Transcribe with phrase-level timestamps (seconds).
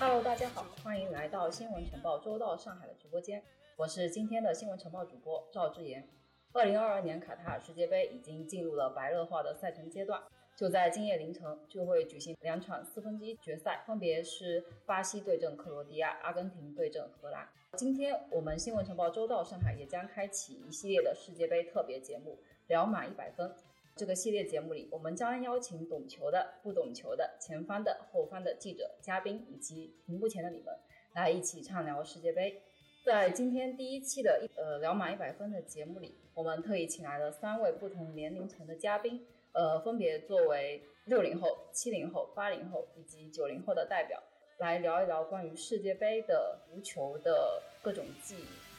[0.00, 3.42] Hello，大家好，欢迎来到新闻晨报周到上海的直播间，
[3.76, 6.08] 我是今天的新闻晨报主播赵志言。
[6.54, 10.18] 二零二二年卡塔尔世界杯已经进入了白热化的赛程阶段，
[10.56, 17.46] 就在今夜凌晨就会举行两场四分之一决赛，分别是巴西对阵克罗地亚，阿根廷对阵荷兰。
[17.76, 22.38] 今天我们新闻晨报周到上海也将开启一系列的世界杯特别节目，
[22.68, 23.54] 聊满一百分。
[24.00, 30.74] 这个系列节目里，我们将邀请懂球的、不懂球的、前方的、后方的记者、嘉宾以及屏幕前的你们，
[31.12, 32.62] 来一起畅聊世界杯。
[33.04, 44.18] 在今天第一期的呃聊满一百分的节目里，我们特意请来了三位不同年龄层的嘉宾，呃，分别作为六零后、七零后、八零后以及九零后的代表，
[44.60, 48.69] 来聊一聊关于世界杯的足球的各种记忆。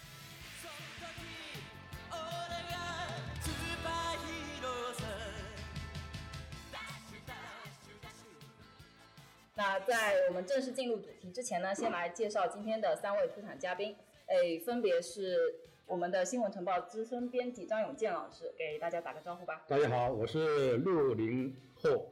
[9.62, 13.96] 那在我们正式进入主题之前呢，先来介绍今天的三位出场嘉宾，
[14.26, 15.38] 哎，分别是
[15.86, 19.64] 我们的新闻晨报资深编辑张永健老师，给大家打个招呼吧。
[19.68, 22.12] 大家好，我是六零后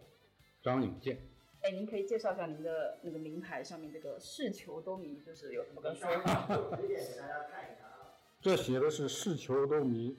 [0.61, 1.17] 张永健。
[1.63, 6.45] 哎，您可以介绍一下您的那个名牌上面这个“世球都迷”就是有什么个说法？
[6.75, 8.13] 推荐给大家看一看啊。
[8.39, 10.15] 这写的是世球都迷，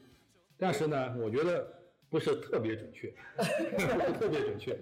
[0.59, 1.65] 但是呢，我觉得
[2.11, 3.87] 不是特别准确， 不是
[4.19, 4.77] 特别准确。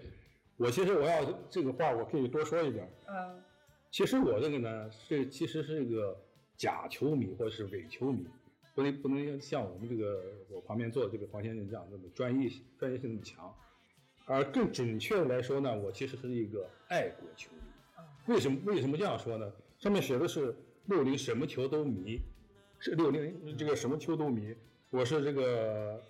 [0.58, 2.92] 我其实我要这个话，我可以多说一点。
[3.06, 3.40] 嗯，
[3.90, 6.14] 其实我这个呢，是其实是一个
[6.56, 8.26] 假球迷或者是伪球迷，
[8.74, 10.20] 不能不能像我们这个
[10.50, 13.54] 我旁边坐的这个黄先生这样那么专业专业性那么强。
[14.26, 17.62] 而更准确的来说呢，我其实是一个爱国球迷。
[18.26, 19.50] 为什么为什么这样说呢？
[19.78, 20.54] 上面写的是
[20.86, 22.20] 六零什么球都迷，
[22.80, 24.54] 是六零这个什么球都迷。
[24.90, 26.02] 我是这个，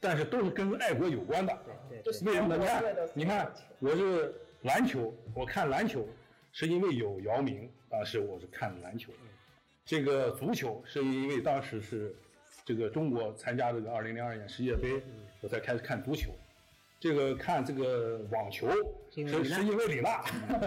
[0.00, 1.56] 但是都是跟爱国有关的。
[1.88, 2.64] 对就是为什么呢？
[3.14, 6.06] 你看我是篮球，我看篮球
[6.52, 9.12] 是因为有姚明，当时我是看篮球。
[9.84, 12.14] 这个足球是因为当时是
[12.64, 15.02] 这个中国参加这个二零零二年世界杯，
[15.40, 16.30] 我才开始看足球。
[17.00, 18.68] 这个看这个网球
[19.08, 20.20] 是因为李娜是是因为李娜，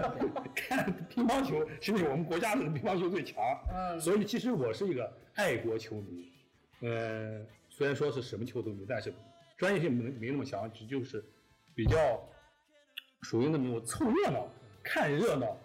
[0.56, 3.36] 看乒乓球是因为我们国家的乒乓球最强。
[3.70, 6.32] 嗯所以其实我是一个爱国球迷。
[6.80, 7.38] 呃，
[7.82, 9.12] 虽然说是什么球都迷，但是
[9.58, 11.20] 专业性没没那么强，只就是
[11.74, 11.98] 比较
[13.22, 14.48] 属于那种凑热闹、
[14.84, 15.58] 看热闹，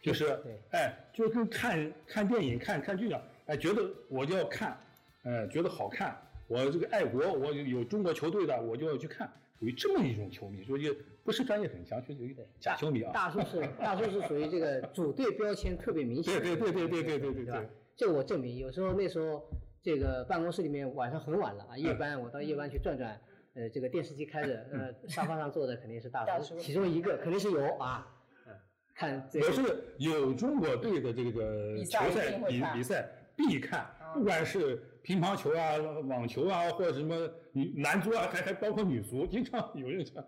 [0.00, 0.40] 就是
[0.70, 4.80] 哎，就跟看看电影、看看剧一样，哎，觉得我就要看，
[5.24, 9.30] 呃，觉得好看，我这个爱国，我有有中国球队的，我就要去看，
[9.60, 10.90] 属于这么一种球迷，所以
[11.22, 13.12] 不是专业很强，就是有一点假球迷啊。
[13.12, 16.56] 大叔是大叔是属于这个组队标签特别明显对的。
[16.56, 17.68] 对对对对对对对对。
[17.94, 19.46] 这我证明，有时候那时候
[19.82, 23.18] 这个办公室里面晚上很晚了啊，夜班我到夜班去转转，
[23.54, 28.06] 呃，这个电视机开着，呃， 沙发上坐的肯定是大大叔叔，其中一个肯定是有啊，
[28.46, 28.52] 嗯，
[28.94, 35.76] 看这个我是有中国队的这个球赛比比赛必看，不管是乒乓球啊、
[36.08, 40.22] 网球啊，或者什么女男足啊，还还包括女足，经常有人说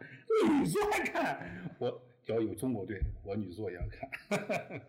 [0.48, 1.90] 女足还看，我
[2.24, 4.80] 只要有中国队，我女足也要看。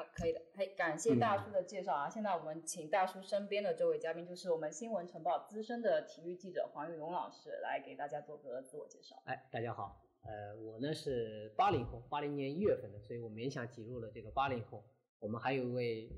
[0.00, 0.40] 好，可以的。
[0.54, 2.08] 嘿，感谢大叔的介绍啊！
[2.08, 9.20] 现在我们请大叔身边的这位嘉宾，就是我们新闻晨报资深的体育记者黄玉龙老师，来给大家做个自我介绍。
[9.26, 14.82] 哎，大家好，呃，我呢是八零后，八零年一月份的，所以我勉强挤入了这个八零后。
[15.18, 16.10] 我们还有一位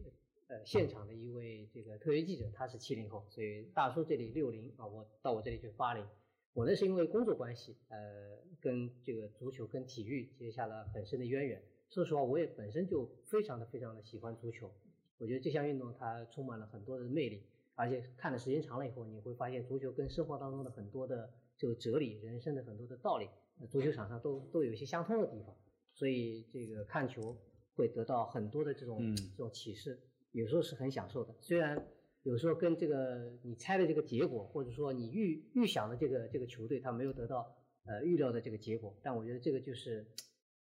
[0.47, 6.07] 呃现场的一位这个特约记者，他是七零后，所以大叔这里六零啊，我到我这里就是八零。
[6.53, 11.61] 我呢是因为工作关系，呃，跟这个足球跟体育结下了很深的渊源。
[11.93, 14.73] 说实话，我也本身就非常的非常的喜欢足球，
[15.19, 17.43] 我觉得这项运动它充满了很多的魅力，
[17.75, 23.29] 而且看的时间长了以后，你会发现足球跟生活当中的很多的这个哲理、人生的很多的道理，
[23.61, 25.55] 呃足球场上都都有一些相通的地方，
[25.93, 27.37] 所以这个看球
[27.75, 30.01] 会得到很多的这种、嗯这种启示，
[30.31, 31.35] 有时候是很享受的。
[31.41, 31.87] 虽然
[32.23, 37.55] 有时候跟这个你猜的这个结果，或者说你预预想的这个这个球队，他没有得到
[37.85, 40.07] 呃预料的这个结果，但我觉得这个就是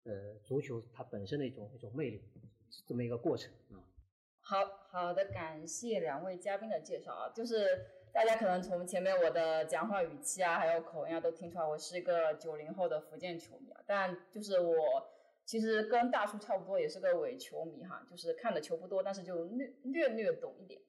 [0.07, 2.23] 呃足球它本身的一种一种魅力，
[2.71, 3.83] 是这么一个过程啊。
[4.41, 13.81] 好好的，感谢两位嘉宾的介绍啊，就是大家可能从前面我的讲话语气啊，还有口音啊，都听出来我是一个九零后的福建球迷啊。
[13.87, 14.77] 但就是我
[15.45, 20.81] 其实跟大叔差不多，也是个伪球迷哈，就是看的球不多，但是就略略略懂一点。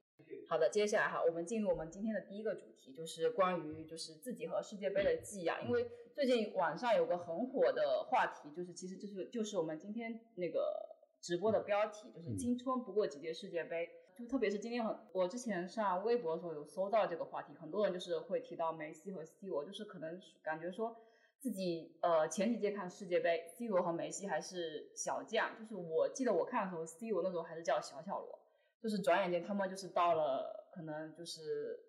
[0.47, 5.59] 好的，接下来哈，我们进入我们今天的第一个主题，就是关于就是自己和世界杯的记忆啊。
[5.61, 13.89] 因为最近网上有个很火的话题，就是其实就是就是我们今天那个直播的标题，就是“青春不过几届世界杯”。
[14.17, 20.95] 就特别是今天很，我之前上微博的时候有搜到这个话题，很多人就是会提到梅西和 C 罗，就是可能感觉说
[21.37, 28.39] 自己呃前几届看世界杯，C 罗和梅西还是小将，就是我记得我看的时候，C 罗那时候还是叫小小罗，
[28.81, 31.79] 就是转眼间他们就是到了可能就是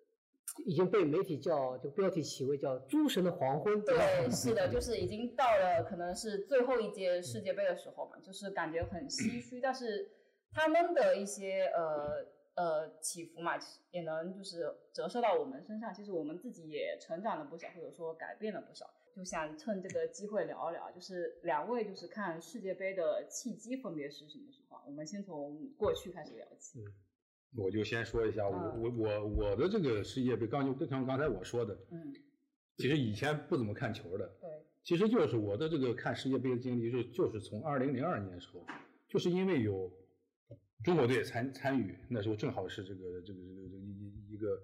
[0.65, 3.81] 已经被媒体叫就标题起为叫“诸神的黄昏”。
[3.85, 3.95] 对，
[4.31, 10.09] 是的， 就是已经到了可能是最后一届世界杯的时候嘛，就是感觉很唏嘘，但是
[10.51, 12.25] 他们的一些呃
[12.55, 13.53] 呃起伏嘛，
[13.91, 15.93] 也能就是折射到我们身上。
[15.93, 18.89] 其实我们自己也成长了不少，或者说改变了不少。
[19.15, 24.68] 就想趁这个机会聊一聊，就是两位就是看世界杯的契机分别是什么时候啊？
[24.89, 26.79] 我们先从过去开始聊起。
[26.79, 26.91] 嗯
[27.55, 32.13] 我就先说一下，我嗯我我我的这个世界杯，刚就就像刚才我说的，嗯，
[32.77, 34.47] 其实以前不怎么看球的，对，
[34.83, 38.63] 其实就是我的这个看世界杯的经历是，就是从二零零二年的时候，
[39.07, 39.91] 就是因为有
[40.83, 44.61] 中国队参参与，那时候正好是这个这个这个这个一一个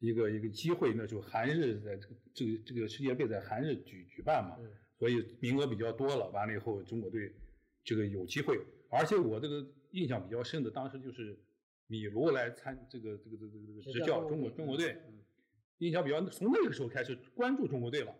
[0.00, 7.32] 一个一个机会，那时候韩日在这个这个这个世界杯在韩日举举办嘛，嗯所以名额比较多了，完了以后中国队
[7.82, 8.60] 这个有机会，
[8.96, 11.38] 而且我这个印象比较深的，当时就是
[11.86, 14.96] 米卢来参这个这个这个这个执执教中国中国队
[15.78, 18.14] 印象比较，从那个时候开始关注中国队了，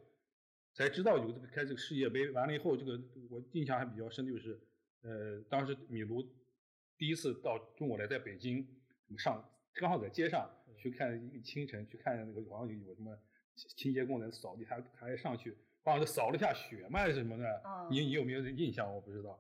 [0.75, 2.31] 才知道有这个开这个世界杯。
[2.31, 3.01] 完了以后，这个
[3.31, 4.61] 我印象还比较深，就是
[5.03, 6.23] 呃，当时米卢
[6.99, 8.67] 第一次到中国来，在北京
[9.17, 9.43] 上，
[9.75, 13.17] 刚好在街上去看一个清晨，去看那个好像有有什么
[13.55, 17.63] 清洁工人扫地，他他还上去帮着扫了一下雪嘛什么的。
[17.65, 18.95] 嗯你你有没有印象？
[18.95, 19.39] 我不知道，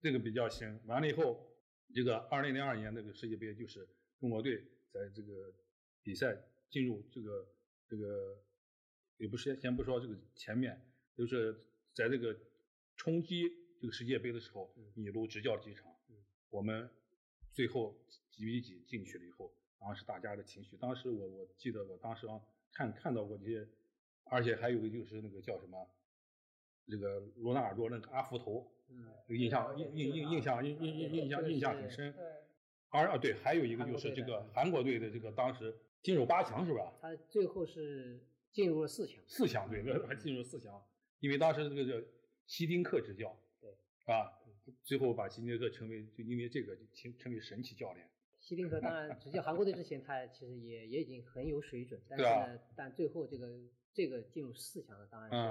[0.00, 0.80] 这个比较行。
[0.86, 1.46] 完了以后，
[1.94, 3.88] 这个二零零二年那个世界杯，就是
[4.18, 4.62] 中国队
[4.92, 5.52] 在这个
[6.02, 6.36] 比赛
[6.68, 7.46] 进入这个
[7.88, 8.38] 这个，
[9.18, 10.80] 也不是先不说这个前面，
[11.16, 11.58] 就是
[11.92, 12.36] 在这个
[12.96, 13.50] 冲击
[13.80, 15.92] 这个世界杯的时候，米卢执教几场，
[16.50, 16.88] 我们
[17.52, 17.96] 最后
[18.30, 22.40] 几比几进去了以后，当时大家的情绪，当时我我记得我当时啊
[22.72, 23.68] 看看到过这些，
[24.24, 25.90] 而且还有一个就是那个叫什么，
[26.86, 28.70] 这个罗纳尔多那个阿福头，
[29.28, 32.12] 印象印印印印象印印印印象印象很深。
[32.12, 32.24] 对，
[32.88, 36.92] 而啊对，还有一个就是这个韩国队的这个当时进入八强是吧？
[37.00, 38.20] 他最后是
[38.50, 39.22] 进入了四强。
[39.26, 40.82] 四强对，那还进入四强，
[41.20, 42.06] 因为当时这个叫
[42.46, 43.70] 希丁克执教，对
[44.12, 44.32] 啊，
[44.82, 48.08] 最后把希丁克成为就因为这个就成成为神奇教练。
[48.40, 53.46] 希丁克当然执教韩国队之前，他其实也也已经很有水准，但是呢，但最后这个
[53.92, 55.46] 这个进入四强的当然是，嗯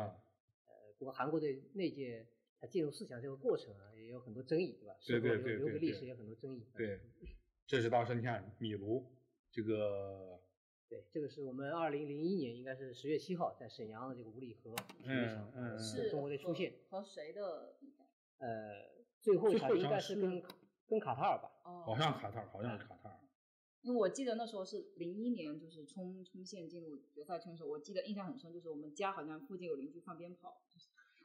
[0.66, 2.26] 呃，不过韩国队那届
[2.60, 4.96] 他进入四强这个过程啊，也有很多争议，对吧？
[5.06, 6.66] 对对对对对留留给历史也有很多争议。
[6.76, 7.00] 对，
[7.66, 9.06] 这是当时你看米卢
[9.52, 10.40] 这个
[10.90, 18.04] 对，这个是我们二零零一年应该是十月七号在沈阳的这个五里河体育场，嗯嗯呃是中国队出现，和和谁的比赛？
[18.40, 20.44] 呃，最后一他应该场是是跟
[20.88, 23.20] 跟卡塔尔吧，哦，好像卡塔尔，好像是卡塔尔。
[23.82, 30.69] 因为我记得那时候是零一年，就是冲冲线进入决赛圈的时候，我记得印象很深，就是我们家好像附近有邻居放鞭炮，就是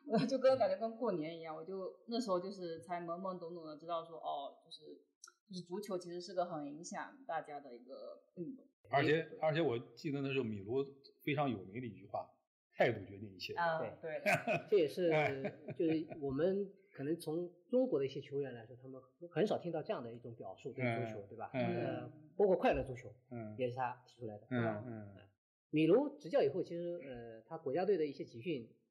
[0.07, 5.01] 我 就跟感觉跟过年一样，我就那时候就是才懵懵懂懂的知道说，哦，就是
[5.49, 8.65] 就是足球其实是个很影响大家的一个运动。
[8.91, 10.85] 而且而且我记得那时候米卢
[11.23, 12.31] 非常有名的一句话
[12.77, 13.55] ：“态度决定一切。
[13.55, 14.33] 啊，对对，
[14.71, 15.35] 这也是哎
[15.77, 21.51] 就是我们可能从中国的一些球员来说，他们很少听到这样的一种表述对足球，对吧？
[21.55, 21.61] 嗯
[22.03, 24.85] 呃，包括快乐足球嗯也是他提出来的，对吧？
[24.87, 25.23] 嗯嗯
[25.71, 28.84] 米卢执教以后，其实呃，他国家队的一些集训，呃，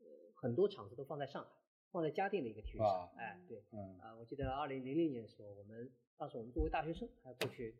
[0.43, 1.49] 很多场子都放在上海，
[1.89, 3.09] 放在嘉定的一个体育场啊。
[3.15, 7.73] 哎，对，嗯啊，我记得二零零零年的时候，我们当时我们作为大学生还过去，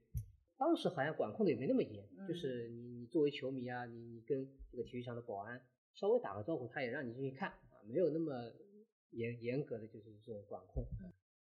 [0.58, 5.62] 当时好像管控的也没那么严，嗯就是你你作为球迷啊，你你跟这个体育场的保安
[5.94, 8.50] 稍微打个招呼，他也让你进去看啊，没有那么
[9.10, 10.86] 严严格的就是这种管控。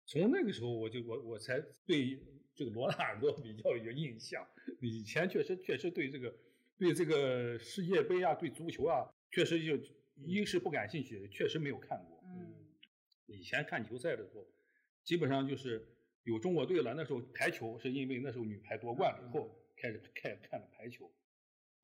[0.06, 2.20] 从那个时候我就我我才对
[2.53, 4.46] 这个罗纳尔多比较有印象。
[4.82, 6.36] 以前确实确实对这个
[6.77, 9.77] 对这个世界杯啊，对足球啊，确实就
[10.25, 12.20] 一是不感兴趣，确实没有看过。
[12.25, 12.56] 嗯，
[13.27, 14.46] 以前看球赛的时候，
[15.03, 15.88] 基本上就是
[16.24, 16.94] 有中国队了。
[16.94, 21.12] 那时候排球是因为那时候女排夺冠了以后，开始看看了排球。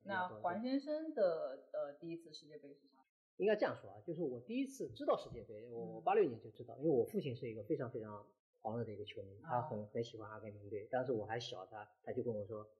[0.02, 2.98] 那黄先生的呃第一次世界杯是啥？
[3.36, 8.26] 应该这样说啊，就是我第一次知道世界杯，我我嗯八六年就知道，因为我父亲是一个非常非常
[8.60, 10.86] 狂热的一个球迷，他啊很很喜欢阿根廷队。
[10.90, 12.70] 当时我还小，他他就跟我说，就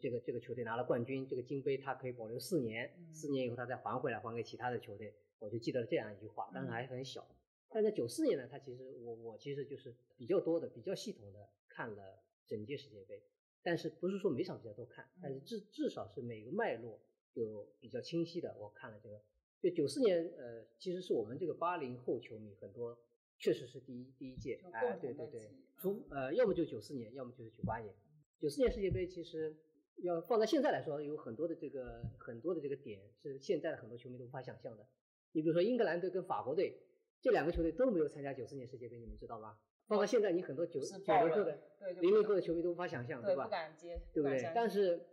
[0.00, 5.14] 这个这个球队拿了冠军，这个金杯他可以保留四年，嗯四年以后他再还回来还给其他的球队。
[5.38, 7.26] 我就记得这样一句话，当时嗯还很小。
[7.68, 13.22] 但在九四年呢，他其实我我其实就是比较多的、比较系统的看了整届世界杯，
[13.62, 17.00] 但是不是说每场比赛都看，但是嗯至至少是每个脉络
[17.34, 19.20] 就比较清晰的，我看了这个。
[19.62, 22.98] 就九四年，呃，其实是我们这个八零后球迷很多
[23.38, 27.94] 确实是第一第一届就，哎，共对对对同的记忆，除呃，要么就九四年，要么就是九八年。
[28.40, 29.56] 九四年世界杯其实
[29.96, 34.86] 要放在现在来说，有很多的这个很多的这个点是现在的很多球迷都无法想象的。
[35.32, 36.78] 你比如说英格兰队跟法国队
[37.20, 39.58] 这两个球队都没有参加九四年世界杯，你们知道吗？
[39.88, 41.58] 包括现在，你很多九是九零后的、
[42.00, 43.44] 零零后的球迷都无法想象，对吧？
[43.44, 44.50] 不敢接，对不对？
[44.54, 45.06] 但是，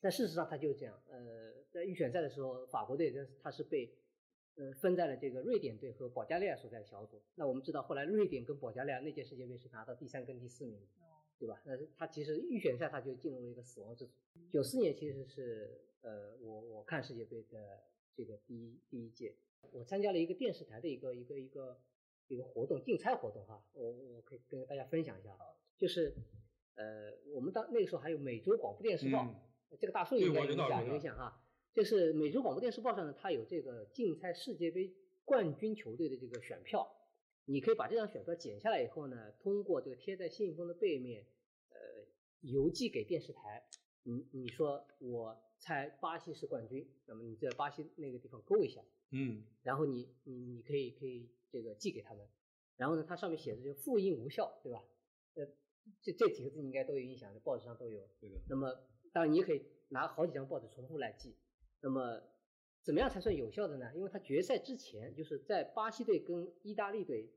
[0.00, 0.94] 但事实上他就是这样。
[1.08, 3.92] 呃，在预选赛的时候，法国队它它是被
[4.56, 7.20] 呃分在了这个瑞典队和保加利亚所在的小组。
[7.34, 10.80] 那我们知道，后来瑞典跟保加利亚那届世界杯是拿到第三跟第四名，
[11.40, 11.60] 对吧？
[11.64, 14.12] 那是它其实预选赛他就进入了一个死亡之组。
[14.52, 17.82] 九四年其实是呃我我看世界杯的
[18.14, 19.34] 这个第一第一届，
[19.72, 21.80] 我参加了一个电视台的一个一个一个
[22.28, 25.36] 一个活动竞猜活动哈，我我可以跟大家分享一下，
[25.76, 26.14] 就是
[26.76, 29.24] 呃我们当那个时候还有美洲广播电视报。
[29.24, 29.34] 嗯
[29.78, 31.40] 这个大叔应该对我知道有印象，知道有印象哈。
[31.72, 34.92] 就是美洲广播电视报上呢，它有这个竞猜世界杯
[35.24, 36.92] 冠军球队的这个选票，
[37.50, 41.26] 你可以把这张选票剪下来以后呢，通过这个贴在信封的背面，
[41.70, 41.78] 呃，
[42.42, 43.66] 邮寄给电视台。
[44.04, 48.80] 你你说我猜巴西是冠军，那么你在巴西那个地方勾一下，
[49.10, 52.24] 嗯然后你你你可以可以这个寄给他们，
[52.76, 54.84] 然后呢，它上面写着就复印无效，对吧？
[55.34, 55.44] 呃，
[56.00, 58.08] 这这几个字你应该都有印象，报纸上都有。
[58.20, 58.72] 对的，那么
[59.12, 61.34] 当然你也可以拿好几张报纸重复来记。
[61.82, 62.22] 那么
[62.84, 63.92] 怎么样才算有效的呢？
[63.96, 67.28] 因为它决赛之前，就是在巴西队跟意大利队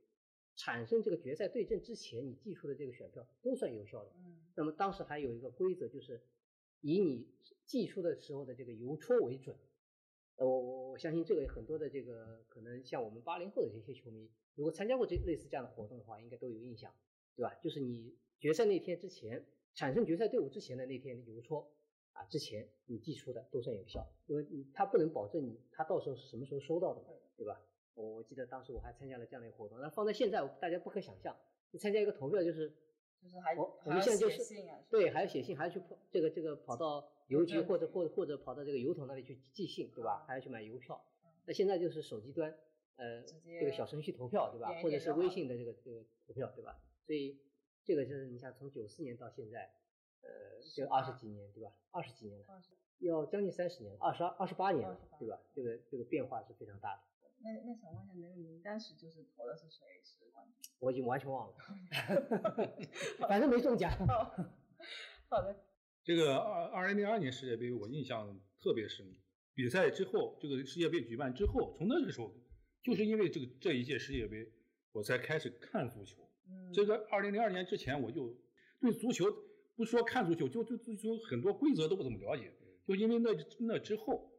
[0.55, 4.11] 产生这个决赛对阵之前，你寄出的这个选票都算有效的。
[4.17, 6.21] 嗯那么当时还有一个规则，就是
[6.81, 7.27] 以你
[7.65, 9.57] 寄出的时候的这个邮戳为准。
[10.35, 16.93] 呃，我我我相信这个很多的这个可能像我们八零后的这些球迷，如果参加过这类似这样的活动的话，应该都有印象，
[17.35, 17.55] 对吧？
[17.63, 19.43] 就是你决赛那天之前
[19.73, 21.71] 产生决赛队伍之前的那天的邮戳
[22.11, 27.07] 啊，之前你寄出的都算有效，因为你他不能保证你他到时候是什么时候收到的嘛，
[27.37, 27.59] 对吧？
[27.95, 31.35] 我我记得当时我还参加了这样的一个活动，那放在现在大家不可想象，
[31.71, 32.69] 你参加一个投票就是
[33.21, 40.27] 就是还我我们现在就是写信啊，对，还要写信，还要去跑这个这个跑到邮局邮政或者或或者跑到这个邮筒那里去寄信，对吧嗯？
[40.27, 41.03] 还要去买邮票。
[41.45, 42.53] 那现在就是手机端，
[42.95, 43.21] 呃，
[43.59, 46.79] 这个小程序投票，对吧或者是微信的这个这个投票，对吧？
[47.05, 47.37] 所以
[47.83, 49.73] 这个就是你想从九四年到现在，
[50.21, 50.29] 呃，
[50.73, 51.71] 这二十几年，对吧？
[51.91, 52.45] 二十几年了，
[52.99, 55.37] 要将近三十年了，二十二二十八年了，对吧？
[55.53, 57.01] 这个这个变化是非常大的，
[57.43, 60.71] 那那想问一下，那个名单时就是投的是谁是冠军？
[60.79, 61.55] 我已经完全忘了，
[63.27, 63.91] 反正没中奖。
[64.07, 64.31] 哦，
[65.29, 65.55] 好的，
[66.03, 69.05] 这个二二零零二年世界杯我印象特别深。
[69.55, 72.33] 比赛之后，这个世界杯举办之后，从那个时候，
[72.81, 74.51] 就是因为这个这一届世界杯，
[74.93, 76.27] 我才开始看足球。
[76.49, 78.35] 嗯，这个二零零二年之前，我就
[78.79, 79.25] 对足球
[79.75, 82.51] 不说看足球，就对足球很多规则都不怎么了解。
[82.87, 84.32] 就因为那那之后，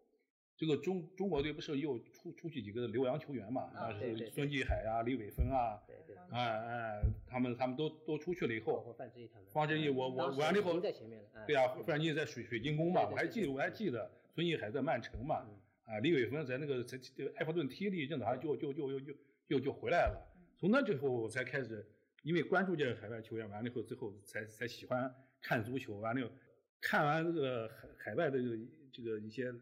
[0.56, 3.70] 这个中中国队不是又出出去几个留洋球员嘛？
[3.74, 19.14] 啊是孙继海啊、李伟峰啊，对对，哎哎，他们他们都都出去了以后，范志毅他们，方志毅我我完了以后，在前面了，哎对啊，范志毅在水水晶宫嘛，我还记得我还记得孙继海在曼城嘛，嗯啊，李伟峰在那个在在埃弗顿踢了一阵子，就就就就就
[19.48, 20.30] 就就回来了。
[20.30, 21.84] 嗯从那之后，我才开始
[22.22, 25.98] 因为关注这个海外球员，完了以后之后才才喜欢看足球。
[25.98, 26.30] 完了，
[26.80, 28.56] 看完这个海海外的这个
[28.90, 29.52] 这个一些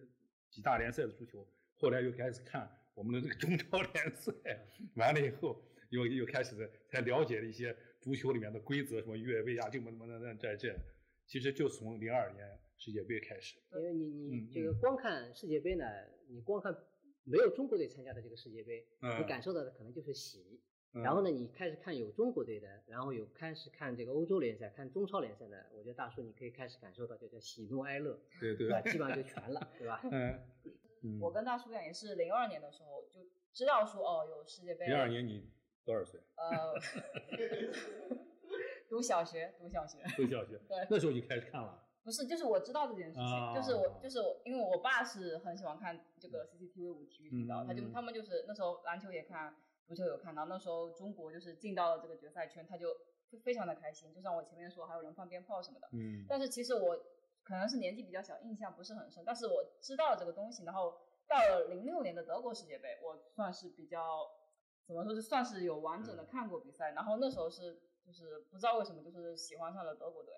[0.52, 4.32] 几大联赛的足球，后来又开始看我们的这个中超联赛。
[4.96, 10.78] 完了以后，又又开始才了解了一些足球里面的规则，什么越位啊，这么怎么那这这。
[11.26, 13.56] 其实就从零二年世界杯开始。
[13.72, 15.86] 因为你你嗯这个光看世界杯呢，
[16.28, 16.70] 你光看
[17.24, 20.60] 没有中国队参加的这个世界杯，嗯你感受到的可能就是喜。
[20.94, 28.80] 嗯然后呢，你开始看有中国队的，然后有开始看这个欧洲联赛、看中超联赛的，我觉得大叔你可以开始感受到这叫喜怒哀乐，对对对吧？
[28.90, 30.00] 基本上就全了，对吧？
[30.12, 30.38] 嗯
[31.02, 31.18] 嗯。
[31.20, 33.20] 我跟大叔一样，也是零二年的时候就
[33.52, 34.86] 知道说哦有世界杯。
[34.86, 35.50] 零二年你
[35.84, 36.20] 多少岁？
[36.36, 36.74] 呃，
[38.88, 39.98] 读小学，读小学。
[40.16, 40.58] 读小学。
[40.68, 41.82] 对那时候就开始看了。
[42.04, 49.54] 不是，就是我知道这件事情，啊就是我，就是我，因为我爸是很喜欢看这个 CCTV 五体育频道，嗯他就他们就是那时候篮球也看，
[49.94, 52.88] 足球有看，到那时候中国就是进到了这个决赛圈，他就
[53.30, 55.86] 非非常的开心，就像我前面说，还有人放鞭炮什么的。
[55.92, 56.96] 嗯但是其实我
[57.42, 60.96] 可能是年纪比较小，印象不是很深，但是我知道这个东西，然后
[61.28, 64.26] 到了零六年的德国世界杯，我算是比较
[64.86, 70.32] 怎么说，就算是有完整的看过比赛，然后那时候是就是不知道为什么就是喜欢上了德国队，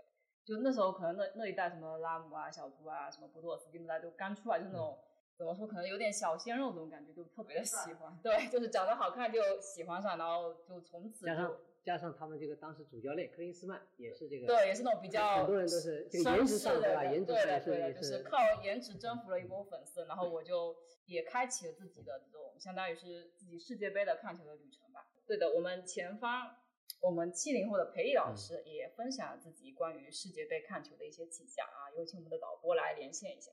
[0.45, 4.99] 就那时候可能那那一代什么拉姆啊、小图啊、什么博多尔斯基那代都刚出来，就是那种。
[5.37, 5.67] 怎么说？
[5.67, 8.19] 可能有点小鲜肉那种感觉，就特别的喜欢。
[8.23, 17.05] 对，就是长得好看就喜欢上，然后就从此加上加上他们这个当时主教练克林斯曼也是这个，对，也是那种比较很多人都是这个绅颜值上对吧？
[17.05, 20.77] 颜值对上也是靠颜值征服了一波粉丝，然后我就
[21.07, 25.07] 也开启了自己的这种相当于是自己世界杯的看球的旅程吧。
[25.27, 26.57] 对的，我们前方
[27.01, 33.51] 我们七零后的裴毅老师也分享了自己关于世界杯看球的一些迹象啊，有请我们的导播来连线一下。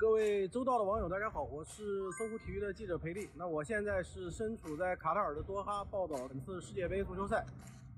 [0.00, 3.28] 各位周到的网友，大家好，我是搜狐体育的记者裴力。
[3.34, 7.44] 那我现在是身处在卡塔尔的多哈，报道本次世界杯足球赛。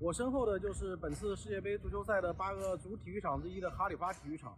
[0.00, 4.52] 我身后的就是本次世界杯足球赛的八个主体育场之一的哈里发体育场。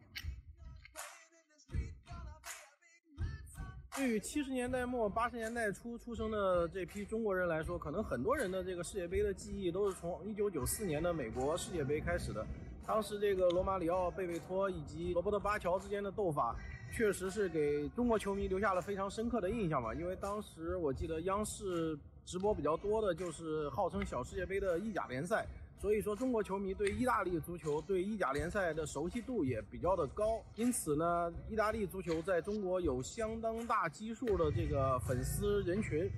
[3.97, 12.45] 对于七十年代末八十年代初出生的这批中国人来说，可能很多人的这个世界杯的记忆都是从一九九四年的美国世界杯开始的。
[12.85, 16.57] 当时这个罗马里奥、贝贝托以及罗伯特巴乔之间的斗法，
[16.93, 19.95] 确实是给中国球迷留下了非常深刻的印象吧。
[19.95, 25.47] 因为当时我记得央视直播比较多的就是号称小世界杯的意甲联赛。
[25.85, 36.11] 所以说，中国球迷对意大利足球、对意甲联赛的熟悉度也比较的高，因此呢，意大利足球在中国有相当大基数的这个粉丝人群。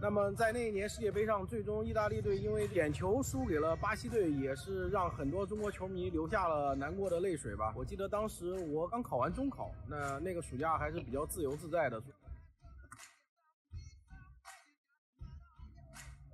[0.00, 7.74] 那么，在那一年世界杯上，最终意大利队因为点球输给了巴西队，也是让很多中国球迷流下了难过的泪水吧。
[7.76, 12.02] 我记得当时我刚考完中考，那那个暑假还是比较自由自在的。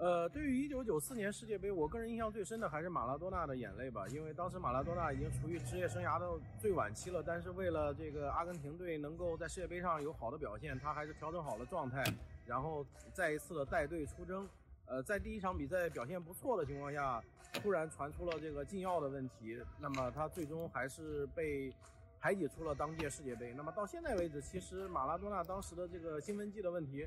[0.03, 6.29] 呃，对于一九九四年世界杯，我个人印象最深的还是马拉多纳的眼泪吧，因为当时马拉多纳已经处于职业生涯的
[6.59, 12.03] 最晚期了，但是为了这个阿根廷队能够在世界杯上有好的表现，他还是调整好了状态，
[12.45, 14.45] 然后再一次的带队出征。
[14.87, 21.73] 呃，在第一场比赛表现不错的情况下，突然传出了这个禁药的问题，那么他最终还是被
[22.19, 23.55] 排挤出了当届世界杯。
[23.57, 27.07] 那么到现在为止，其实马拉多纳当时的这个兴奋剂的问题。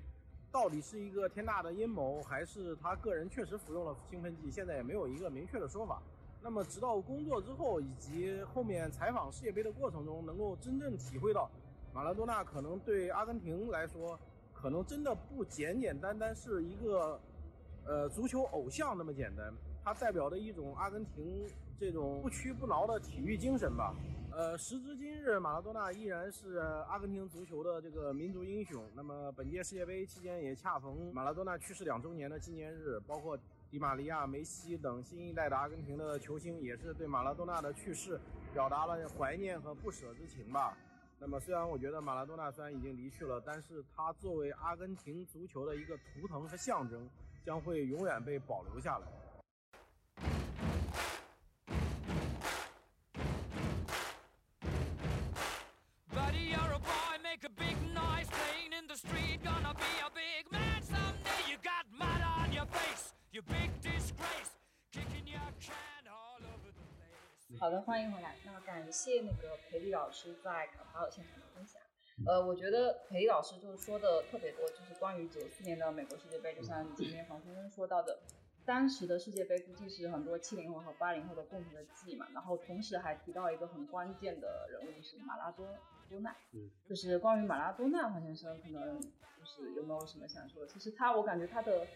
[0.55, 4.49] 到底是一个天大的阴谋，还是他个人确实服用了兴奋剂？
[4.49, 6.01] 现在也没有一个明确的说法。
[6.41, 11.51] 那么，直到工作之后，以及后面采访世界杯的过程中，能够真正体会到，
[11.93, 14.17] 马拉多纳可能对阿根廷来说，
[14.53, 17.19] 可能真的不简简单单是一个，
[17.85, 19.53] 呃，足球偶像那么简单。
[19.83, 21.45] 他代表的一种阿根廷
[21.79, 23.95] 这种不屈不挠的体育精神吧。
[24.31, 26.57] 呃，时至今日，马拉多纳依然是
[26.89, 28.83] 阿根廷足球的这个民族英雄。
[28.93, 33.37] 那么，本届世界杯期间也恰逢马拉多纳去世两周年的纪念日，包括
[33.69, 38.19] 迪玛利亚、梅西等新一代的阿根廷的球星，也是对马拉多纳的去世
[38.53, 40.77] 表达了怀念和不舍之情吧。
[41.17, 47.09] 那么，虽然我觉得马拉多纳虽然已经离去了，但是他作为阿根廷足球的一个图腾和象征，
[47.45, 49.07] 将会永远被保留下来。
[67.59, 68.35] 好的，欢迎回来。
[68.45, 71.81] 那感谢那个裴丽老师在卡塔尔现场的分享。
[72.25, 78.19] 呃，我觉得裴丽老师就是说的特别多，就是关于九四年的美国世界杯，就像今天黄先生说到的，
[78.65, 82.27] 当时的世界杯估计是很多七零后和八零后的共同的记忆嘛。
[82.33, 85.67] 然后同时还提到一个很关键的人物是马拉多
[86.09, 90.67] 多纳，嗯，就是关于马拉多纳黄先生可能就是有没有什么想说的？
[90.67, 91.87] 其实他，我感觉他的。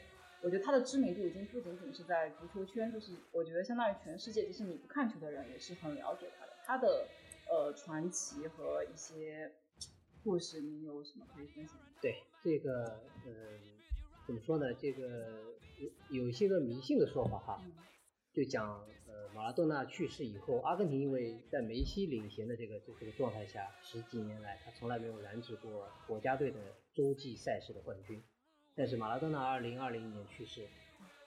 [0.41, 6.53] 我觉得他的知名度已经不仅仅是在足球圈，就是我觉得相当于全世界，就是你不看球的人也是很了解他的。
[6.63, 7.08] 他的
[7.49, 9.51] 呃传奇和一些
[10.23, 11.75] 故事，你有什么可以分享？
[12.01, 13.60] 对这个呃
[14.25, 14.73] 怎么说呢？
[14.73, 17.62] 这个有有一些个迷信的说法哈，
[18.34, 18.68] 就讲
[19.08, 26.60] 呃马拉多纳去世以后，阿根廷因为在梅西领衔的这个这个状态下，十几年来他从来没有染指过国家队的
[26.94, 28.22] 洲际赛事的冠军。
[28.76, 30.68] 但是马拉多纳二零二零年去世，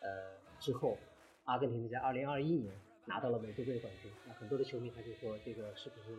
[0.00, 0.96] 呃之后，
[1.44, 2.72] 阿根廷在二零二一年
[3.06, 4.10] 拿到了美洲杯冠军。
[4.26, 6.16] 那很多的球迷他就说，这个是不是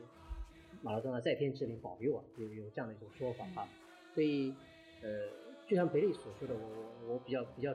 [0.82, 2.24] 马拉多纳在天之灵保佑啊？
[2.38, 3.68] 有有这样的一种说法哈。
[4.14, 4.54] 所以，
[5.02, 5.28] 呃，
[5.68, 6.70] 就像培利所说的，我
[7.08, 7.74] 我我比较比较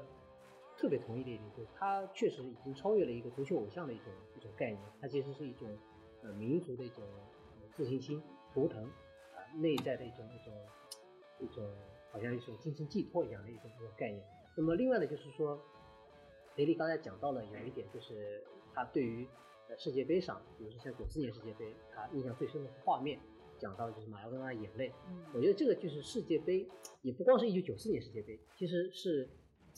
[0.79, 5.69] 特别同意的一点，就是他确实已经超越了一个足球偶像的一种一种概念，它其实是一种
[6.23, 7.05] 呃民族的一种
[7.75, 8.23] 自信心
[8.55, 10.55] 图腾啊，内在的一种一种
[11.41, 11.69] 一种。
[12.11, 14.25] 好像一种精神寄托一样的一种一种概念。
[14.57, 15.61] 那么另外呢，就是说，
[16.57, 18.43] 雷利刚才讲到了有一点，就是
[18.75, 19.29] 他对于
[19.69, 23.21] 呃世界杯上，比如说像九四年世界杯，他印象最深的画面，
[23.59, 24.91] 讲到的就是马拉多纳的眼泪。
[25.07, 26.67] 嗯，我觉得这个就是世界杯，
[27.03, 29.29] 也不光是一九九四年世界杯，其实是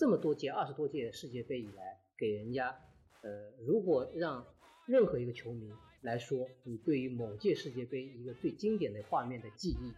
[0.00, 2.74] 这么多届二十多届世界杯以来，给人家
[3.20, 4.46] 呃，如果让
[4.86, 9.92] 任何一个球迷来说，你对于某届世界杯一个最经典的画面的记忆。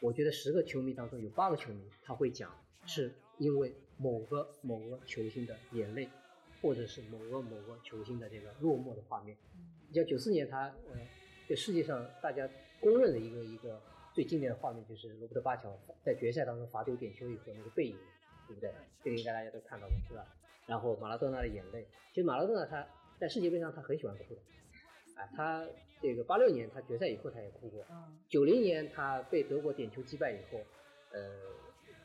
[0.00, 2.52] 我觉得十个球迷当中有八个球迷他会讲，
[2.84, 6.08] 是因为某个某个球星的眼泪，
[6.60, 9.36] 或者是某个某个球星的这个落寞的画面。
[9.86, 10.98] 你像九四年他呃，
[11.48, 13.80] 这世界上大家公认的一个一个
[14.12, 17.96] 最经典的画面就是罗伯特巴乔在决赛当中罚丢点球以后那个背影，
[18.48, 18.72] 对不对？
[19.04, 20.26] 这个应该大家都看到了，是吧？
[20.66, 22.84] 然后马拉多纳的眼泪，其实马拉多纳他
[23.18, 24.40] 在世界杯上他很喜欢哭的，
[25.20, 25.66] 啊，他
[26.02, 30.60] 这个八六年他决赛以后他也哭过，嗯九零年他被德国点球击败以后，
[31.12, 31.20] 呃，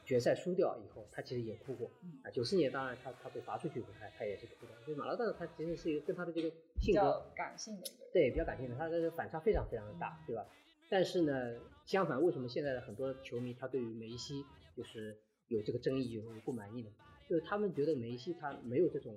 [0.05, 2.31] 决赛输掉以后，他其实也哭过嗯啊。
[2.31, 4.71] 九四年当然他他被罚出去以后，他他也是哭的。
[4.85, 8.11] 所以马拉多纳他其实是一个跟他的这个性格较感性的一个人。
[8.13, 10.45] 对比较感性的，他的这个反差非常非常的大，对吧？
[10.89, 16.89] 但是呢，相反，为什么现在的很多球迷他对于梅西就是有这个争议、有不满意的？
[17.29, 19.15] 就是他们觉得梅西他没有这种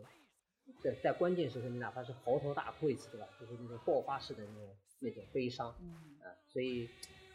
[0.82, 3.28] 在在关键时刻你哪怕是嚎啕大哭一次，对吧？
[3.40, 6.88] 就是那种爆发式的那种那种悲伤嗯，啊，所以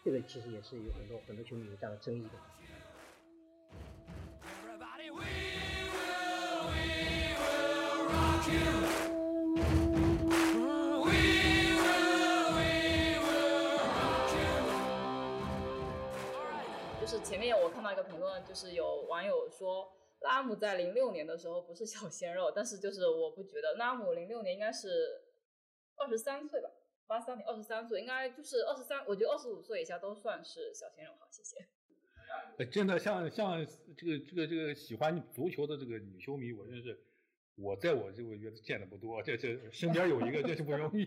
[0.04, 2.61] 这个其实也是有很多很多球迷有这样的争议的。
[17.32, 19.90] 前面我看到一个评论，就是有网友说
[20.20, 25.22] 拉姆在零六年的时候不是小鲜肉，但是就是我不觉得拉姆零六年应该是
[25.96, 26.70] 二十三岁吧，
[27.08, 31.14] 八三年二十三岁，应该就是二十三，我觉得二十五岁以下都算是小鲜肉。
[31.20, 31.56] 好，谢谢。
[32.58, 33.66] 呃真的像像
[33.98, 37.00] 这个这个这个喜欢足球的这个女球迷，我真是
[37.56, 41.06] 我在我这我觉得见的不多，这这身边有一个这是不容易。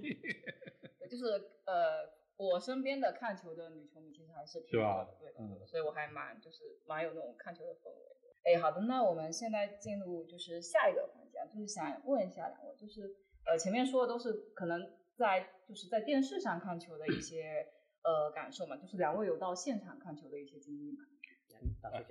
[1.07, 1.27] 就是
[1.67, 8.35] 呃，我身边的看球的女球迷其实还是挺多的，对，嗯所以我还蛮就是蛮有那种看球的氛围的。
[8.45, 13.03] 哎，好的，那我们现在进入就是下一个环节啊，就是想问一下两位，就是
[13.47, 14.81] 呃前面说的都是可能
[15.17, 17.67] 在就是在电视上看球的一些
[18.03, 21.05] 呃感受嘛，就是两位有到现场看球的一些经历吗？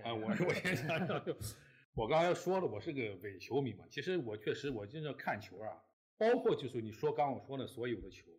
[0.03, 1.35] 啊，我我先讲讲，就
[1.95, 3.85] 我刚才说了，我是个伪球迷嘛。
[3.91, 5.83] 其实我确实，我真正看球啊，
[6.17, 8.31] 包括就是你说刚我说的所有的球，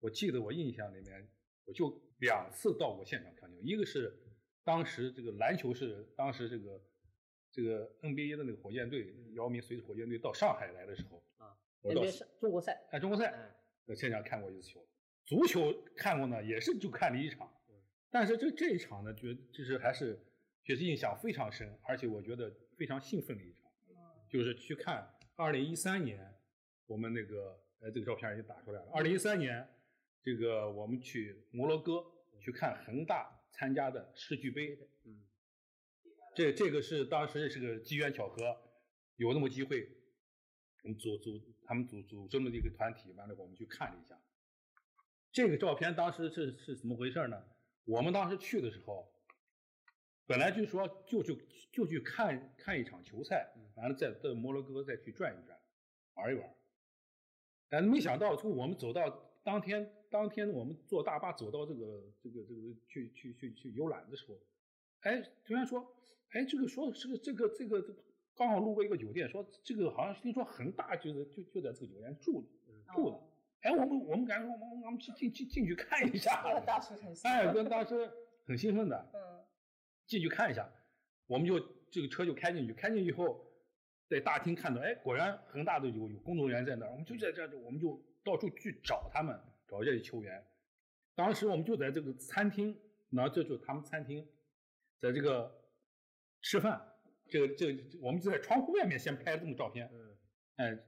[0.00, 1.28] 我记得我印象里面，
[1.64, 4.16] 我就两次到过现场看球，一个是
[4.64, 6.80] 当时这个篮球是当时这个
[7.50, 13.54] 这个 NBA 的那个火箭队，姚明随着火箭队到上海来的时候啊，我到 NBA 中国赛，看中国赛，嗯
[13.86, 14.86] 在现场看过一次球，
[15.24, 17.50] 足球看过呢，也是就看了一场，
[18.10, 20.18] 但是这这一场呢，觉就是还是
[20.62, 23.62] 确实印象非常深，而且我觉得非常兴奋的一场，
[24.28, 26.34] 就是去看二零一三年
[26.86, 29.66] 我们那个呃这个照片已经打出来了，二零一三年
[30.22, 32.04] 这个我们去摩洛哥
[32.40, 35.24] 去看恒大参加的世俱杯，嗯，
[36.34, 38.56] 这这个是当时是个机缘巧合，
[39.16, 39.88] 有那么机会，
[40.82, 44.20] 我们组组他们组组这么一个团体，完了我们去看了一下。
[45.30, 47.42] 这个照片当时是是怎么回事呢？
[47.84, 49.10] 我们当时去的时候，
[50.26, 51.38] 本来就说就去
[51.72, 55.58] 就去看看一场球赛，完了再到摩洛哥再去转一转，
[56.14, 56.54] 玩一玩。
[57.68, 59.08] 但没想到，从我们走到
[59.42, 64.38] 当天当天我们坐大巴走到这个这个这个去去去去游览的时候，
[65.00, 65.86] 哎，突然说，
[66.30, 67.94] 哎，这个说这个这个这个
[68.34, 72.44] 刚好路过一个酒店，说这个好像听说恒大就是就就在这个酒店住
[72.94, 73.20] 住的。
[73.62, 76.42] 哎，我们我们赶紧说，我们我们去进进进去看一下。
[76.42, 76.54] 哎，
[77.44, 78.10] 奋跟当时
[78.46, 79.44] 很兴奋的， 嗯
[80.06, 80.70] 进去看一下，
[81.26, 81.58] 我们就
[81.90, 83.44] 这个车就开进去，开进去以后，
[84.08, 90.44] 在大厅看到，哎，果然恒大的有有工作人员在那儿，我们就在这儿，我们就到处去找他们，找这些球员。
[91.14, 94.26] 当时我们就在这个餐厅，那这就是他们餐厅，
[94.98, 95.52] 在这个
[96.42, 96.80] 吃饭，
[97.28, 100.16] 这个这个我们就在窗户外面先拍了这么照片，嗯，
[100.56, 100.78] 哎，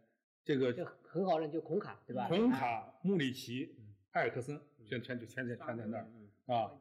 [0.45, 2.29] 这个就很好认，就孔卡对吧？
[2.29, 3.77] 孔卡、穆里奇、
[4.13, 6.07] 埃尔克森，全全就全在全在那儿。
[6.15, 6.73] 嗯啊，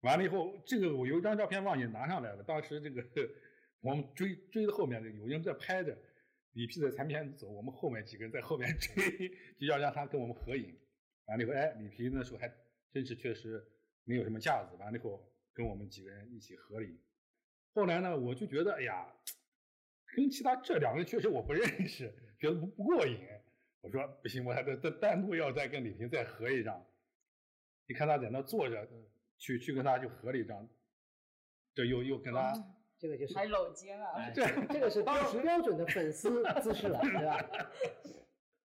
[0.00, 2.42] 完了以后，这个我有一张照片忘记拿上来了。
[2.42, 3.02] 当时这个
[3.80, 5.96] 我们追追到后面，有人在拍着，
[6.52, 10.74] 里皮在前面走，我们后面几个人在后面 追，就要让他跟我们合影。
[11.32, 12.52] 完了以后，哎，李皮那时候还
[12.90, 13.66] 真是确实
[14.04, 16.98] 没有什么架子，完了以后跟我们几个人一起合影。
[17.74, 19.10] 后来呢，我就觉得，哎呀，
[20.14, 23.18] 跟其他这两个人确实我不认识，觉得不不过瘾。
[23.80, 26.84] 我说不行，我还得单单独要再跟李平再合一张。
[27.86, 28.86] 你看他在那坐着，
[29.38, 30.68] 去去跟他就合了一张，
[31.74, 32.52] 这又又跟他，
[32.98, 37.42] 这个就是还搂肩啊，哎这这个是当时标准的粉丝姿势了，对吧？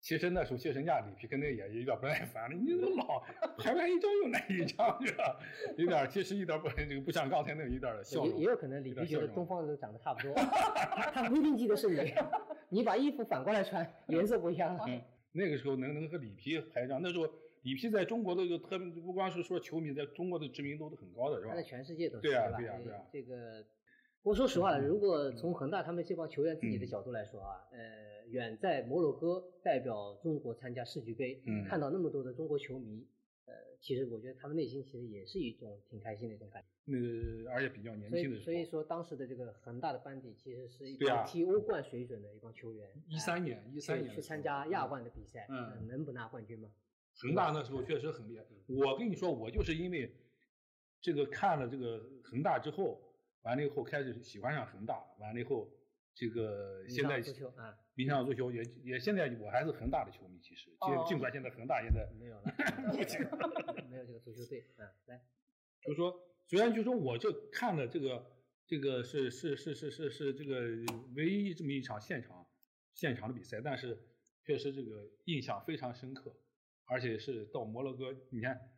[0.04, 3.24] 其实那时候其实人家李皮跟那也有点不耐烦了，你怎么老
[3.58, 5.40] 拍完一张又来一张，是吧？
[5.78, 8.44] 有点其实一点不这个不像刚才那个一点的笑容也也。
[8.44, 12.14] 有可能里皮觉得东方人都长得差不多， 他他不一定记得是你，
[12.68, 14.84] 你把衣服反过来穿，颜色不一样了。
[14.90, 17.26] 嗯，那个时候能能和里皮拍一张，那时候
[17.62, 21.64] 里皮在中国的就特别不光是说球迷，在中国的知名度都很高的，是吧他在？
[21.64, 22.52] 全世界都是对啊？
[22.58, 23.64] 对啊对啊这个，
[24.24, 33.06] 不过说实话，如果从恒大他们这帮球员自己的嗯角度来说啊，呃，远在摩洛哥代表中国参加世俱杯，嗯看到那么多的中国球迷，
[33.46, 36.70] 呃，其实我觉得他们内心其实也是一种挺开心的一种感觉。
[36.86, 46.70] 那个而且比较年轻的时候，以所以说当时的这个恒大的班底其实是一对啊帮踢欧冠水准的一帮球员，一三年一三年去参加亚冠的比赛，嗯呃能不拿冠军吗？
[47.22, 48.46] 恒大那时候确实很厉害。
[48.68, 50.10] 我跟你说，我就是因为
[51.02, 53.00] 这个看了这个恒大之后，
[53.44, 55.70] 完了以后开始喜欢上恒大，完了以后
[56.14, 62.44] 这个现在上足球啊，迷上足球也也现在我还是恒大的球迷，其实尽哦尽管现在恒大现在没有了，
[63.90, 65.22] 没有这个 足球队啊，来，
[65.86, 66.14] 就说，
[66.48, 68.32] 虽然就说我这看了这个
[68.66, 70.62] 这个是是是是是是这个
[71.16, 72.48] 唯一这么一场现场
[72.94, 73.98] 现场的比赛，但是
[74.46, 76.34] 确实这个印象非常深刻，
[76.86, 78.72] 而且是到摩洛哥，你看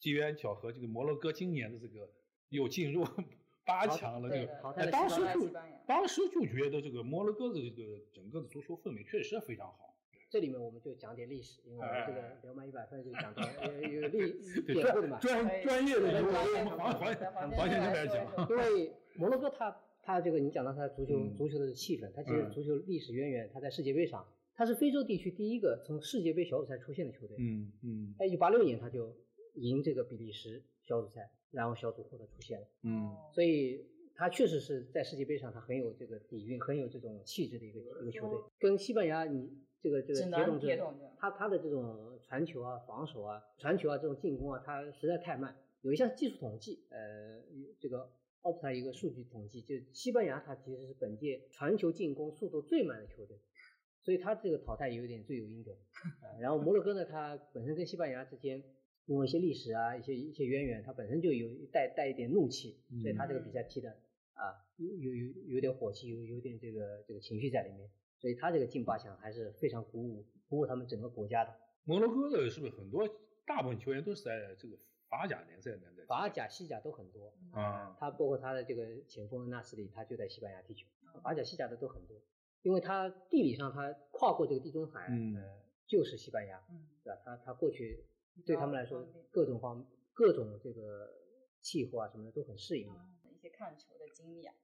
[0.00, 2.10] 机缘巧合，这个摩洛哥今年的这个
[2.48, 3.04] 又进入
[3.68, 4.46] 八强了，这
[4.86, 5.50] 个当时就
[5.86, 9.94] 当时就觉得这个摩洛哥的这个整个的足球氛围确实非常好。
[10.30, 13.42] 这里面我们就讲点历史，因为我们这个哎聊满一百分就讲到
[13.82, 14.32] 有有历
[14.66, 15.18] 典故的嘛。
[15.20, 27.36] 专专业的由我们黄黄对黄黄先生来讲说因为摩洛哥它它这个你讲到它足球、嗯足球的气氛，它其实嗯足球历史渊源，它在世界杯上，它是非洲地区第一个从世界杯小组赛出现的球队。
[27.38, 29.14] 嗯嗯在一九八六年，他就
[29.54, 32.66] 赢这个比利时小组赛，然后小组获得出线了。
[32.82, 38.40] 嗯所以他确实是在世界杯上，他很有这个底蕴，很有这种气质的一个一个球队。
[38.58, 39.48] 跟西班牙，你
[39.80, 40.20] 这个这个
[41.18, 45.54] 他他的这种传球啊、防守啊、传球啊这种进攻啊，他实在太慢。
[45.82, 47.40] 有一项技术统计，呃，
[47.78, 48.10] 这个
[48.42, 53.38] 奥普塔一个数据统计，就是西班牙它其实是本届传球进攻速度最慢的球队，
[54.02, 55.70] 所以他这个淘汰有点罪有应得。
[56.22, 58.60] 呃然后摩洛哥呢，它本身跟西班牙之间
[59.08, 63.90] 因为一些历史啊、一些一些渊源，他本身就有带带一点怒气，所以他这个比赛踢的
[64.34, 67.90] 啊有有有有点火气，有有点这个这个情绪在里面，
[68.20, 71.56] 所以他这个进八强还是非常鼓舞鼓舞他们整个国家的。
[71.84, 73.08] 摩洛哥的是不是很多
[73.46, 74.76] 大部分球员都是在这个
[75.08, 77.96] 法甲联赛里面在踢法甲、西甲都很多，啊？
[77.98, 80.86] 他包括他的这个前锋恩纳斯里，他就在西班牙踢球，
[81.22, 82.20] 法甲、西甲的都很多，
[82.60, 87.18] 因为他地理上他跨过这个地中海，嗯呃，就是西班牙，嗯，对吧？
[87.24, 88.04] 他他过去
[88.46, 91.08] 对他们来说，各种方各种这个
[91.60, 92.94] 气候啊什么的都很适应的。
[93.30, 94.54] 一些看球的经历啊。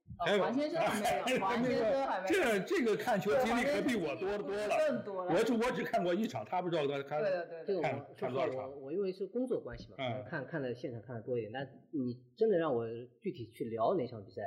[0.40, 2.42] 黄先生还没有， 黄先生还没有。
[2.42, 4.68] 这这个看球经历可比我多得多了。
[4.88, 5.32] 更多了。
[5.34, 7.64] 我只我只看过一场，他不知道他看对对对。
[7.66, 11.52] 这个看看多少场我我因为是工作关系嘛，嗯看看的现场看的多一点。
[11.52, 11.60] 那
[11.92, 12.84] 你真的让我
[13.20, 14.42] 具体去聊哪场比赛，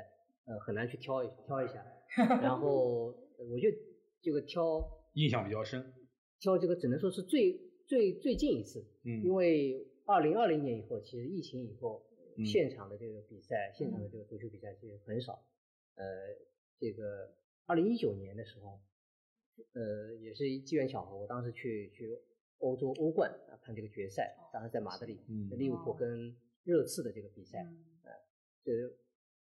[0.46, 1.86] 呃，很难去挑一挑一下。
[2.42, 3.70] 然后呃我就
[4.22, 4.82] 这个挑
[5.14, 5.94] 印象比较深。
[6.40, 9.24] 挑这个只能说是最最最近一次，嗯。
[9.24, 12.46] 因为二零二零年以后，其实疫情以后，嗯。
[12.46, 15.44] 现场的这个比赛，现场的这个足球比赛其实很少。
[15.96, 16.06] 呃，
[16.78, 17.34] 这个
[17.66, 18.80] 二零一九年的时候，
[19.74, 22.20] 呃，也是机缘巧合，我当时去去
[22.60, 25.50] 欧洲欧冠啊看这个决赛，当时在马德里，嗯。
[25.58, 27.60] 利物浦跟热刺的这个比赛，
[28.04, 28.12] 呃
[28.64, 28.72] 这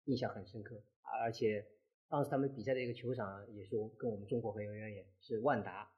[0.06, 1.65] 印象很深刻，啊而且
[2.10, 5.89] 当时他们比赛的一个球场也是跟我们中国很有渊源，是万达，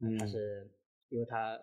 [0.00, 0.16] 嗯。
[0.16, 0.70] 它是
[1.08, 1.60] 因为它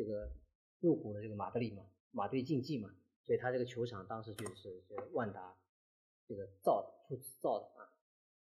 [0.00, 0.32] 这个
[0.80, 2.90] 入股了这个马德里嘛，马德里竞技嘛，
[3.22, 5.54] 所以他这个球场当时就是这个万达
[6.26, 7.84] 这个造的，出资造的啊，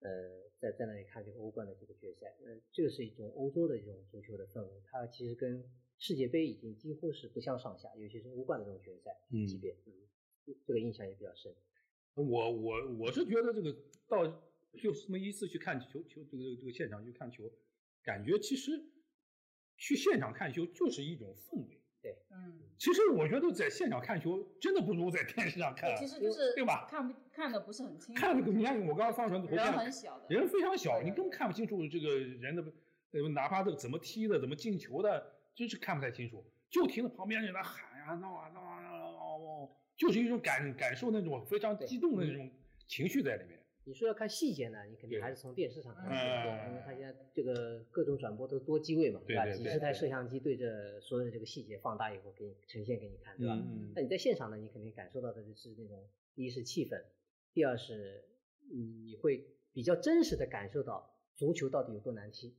[0.00, 5.64] 呃，在在那里看这个欧冠的这个决赛，呃，这个是一种欧洲的这种足球的氛围，它其实跟
[5.98, 9.92] 世界杯已经几乎是不相上下，尤其是欧冠的这种决赛嗯级别，嗯，
[10.66, 11.54] 这个印象也比较深。
[12.14, 13.72] 我我我是觉得这个
[14.08, 14.26] 到
[14.82, 17.48] 就这么一次去看球球这个这个现场去看球，
[18.02, 18.72] 感觉其实
[19.76, 21.80] 去现场看球就是一种氛围。
[22.02, 32.62] 对嗯，其实我觉得在现场看球真的不如在电视上看，，其实就是对吧看不看的不是很清楚，看那个你看我刚刚放传图人片，很小的，人非常小，你对对对根本看不清楚这个人的，
[33.12, 36.44] 呃，哪怕这个怎么踢的，怎么进球的，真是看不太清楚。
[36.70, 42.48] 就听着旁边人在喊呀、闹啊、闹啊、闹啊、闹啊，就是一种感感受那种非常激动的那种
[42.86, 43.55] 情绪在里面。
[43.86, 53.54] 你说要看细节呢，你肯定还是从电视上看嗯比较多，因为它现在这个各种转播都多机位嘛，对对对几十台摄像机对着所有的这个细节放大以后，给你呈现给你看，对吧？
[53.54, 57.00] 嗯那你在现场呢，你肯定感受到的就是那种，第一是气氛，
[57.54, 58.24] 第二是
[58.72, 62.56] 你会比较真实的感受到足球到底有多难踢。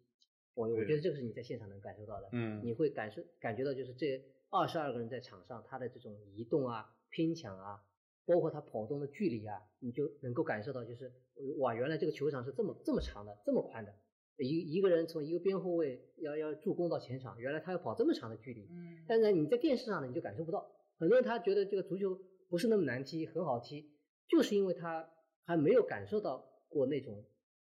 [0.54, 2.62] 我我觉得这个是你在现场能感受到的，嗯。
[2.64, 7.84] 你会感受感觉到就是这二十二个人在场上，他的这种移动啊、拼抢啊，
[8.28, 11.12] 包括他跑动的距离啊，你就能够感受到，就是
[11.60, 13.92] 哇，原来这个球场是这么这么长的，这么宽的。
[14.38, 18.68] 一一个人从一个边后卫要要助攻到前场，原来他要跑这么长的距离。
[18.70, 20.70] 嗯，但是你在电视上呢，你就感受不到。
[21.00, 23.90] 很多人他觉得这个足球不是那么难踢，很好踢，
[24.28, 25.10] 就是因为他
[25.46, 27.16] 还没有感受到过那种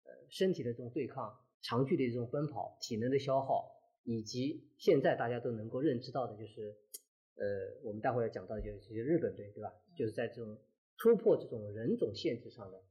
[0.04, 3.70] 呃身体的这种对抗、长距离的这种奔跑、体能的消耗，
[4.02, 6.74] 以及现在大家都能够认知到的就是，
[7.36, 9.70] 呃，我们待会儿要讲到的就是日本队，对吧？
[9.96, 10.58] 就是在这种
[10.98, 12.82] 突破这种人种限制上的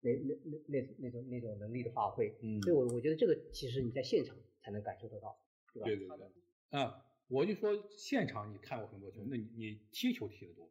[0.00, 2.34] 那那那那那种那种能力的发挥。
[2.42, 5.38] 嗯所以我我觉得这个其实你在现场才能感受得到，
[5.74, 5.86] 对吧？
[5.86, 10.70] 对对对，啊，我就说现场你看过很多球，那你你踢球踢得多？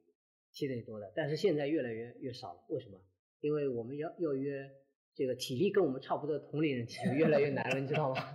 [0.51, 2.65] 踢得多的，但是现在越来越越少了。
[2.69, 2.99] 为什么？
[3.39, 4.69] 因为我们要要约
[5.13, 8.33] 这个体力跟我们差不多的同龄人踢球越来越难了，你知道吗？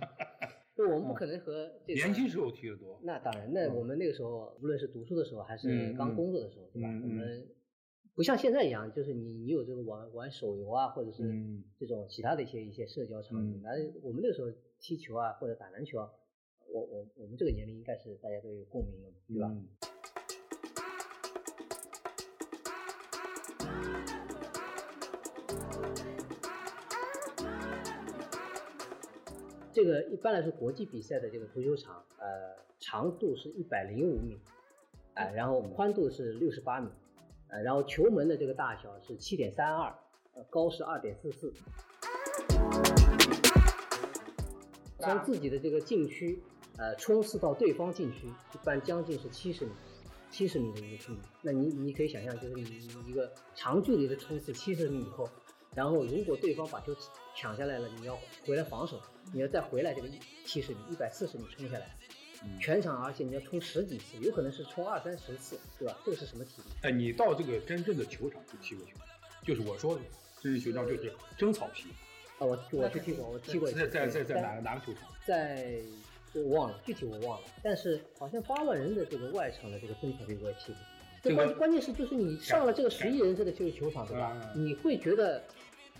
[0.75, 6.89] 就我们不可能和这个年轻时候踢得多，那当然，那我们那个时候无论是读书的时候还是嗯刚工作的时候，对吧？
[6.89, 7.47] 嗯我们
[8.13, 13.61] 不像现在一样，就是你你有这个玩玩手游啊，或者是嗯这种其他的一些一些社交场景嗯。
[13.63, 13.69] 那、
[14.01, 16.09] 我们那个时候踢球啊，或者打篮球啊，
[16.73, 19.94] 我我我们这个年龄应该是大家都有共鸣的嘛，对吧？
[29.85, 34.39] 这个一般来说国际比赛的这个足球场，呃，长度是一百零五米，
[35.13, 36.89] 呃、然后宽度是六十八米，
[37.49, 39.95] 呃，然后球门的这个大小是七点三二，
[40.33, 41.53] 呃，高是二点四四。
[44.97, 46.41] 从自己的这个禁区，
[46.79, 49.71] 呃，冲刺到对方禁区，一般将近是七十米，
[50.31, 51.19] 七十米的一个距离。
[51.43, 55.29] 那你你可以想象，就是你你一个长距离的冲刺七十米以后，
[55.75, 56.91] 然后如果对方把球
[57.35, 58.17] 抢下来了，你要
[58.47, 58.99] 回来防守，
[59.33, 60.07] 你要再回来这个
[60.45, 61.85] 七十米、一百四十米冲下来，
[62.43, 65.97] 嗯全场而且你要冲十几次，有可能是冲二三十次，对吧？
[66.05, 66.69] 这个是什么体力？
[66.83, 68.91] 哎，你到这个真正的球场去踢过球，
[69.43, 70.01] 就是我说的
[70.41, 71.89] 真正球场就是真草皮，
[72.37, 73.79] 啊，我我去踢过，我踢过一次。
[73.79, 75.09] 在在在在哪个哪个球场？
[75.25, 75.79] 在
[76.33, 80.81] 我忘了具体我忘了，但是好像八万人的这个外场的这个真草皮我也踢过。
[81.23, 84.39] 这关关键是就是你上了这个十亿人这个这个球场对吧？
[84.53, 85.43] 嗯你会觉得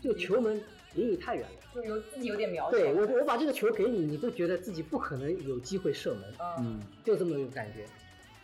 [0.05, 0.61] 这个球门
[0.93, 1.55] 离你太远了。
[1.73, 2.71] 就有自己有点渺小。
[2.71, 7.87] 对我我把这个球给你，你都觉得自己不可能有机会射门，嗯，就这么一个感觉。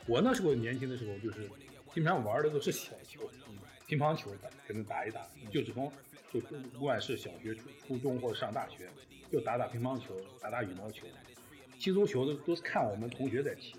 [0.07, 1.43] 我那时候年轻的时候，就是
[1.93, 3.21] 基本上玩的都是小球，
[3.85, 5.21] 乒乓球打可能打一打，
[5.51, 5.91] 就是从
[6.33, 6.39] 就
[6.73, 8.89] 不管是小学、初初中或者上大学，
[9.31, 11.05] 就打打乒乓球，打打羽毛球，
[11.79, 13.75] 踢足球都都是看我们同学在踢。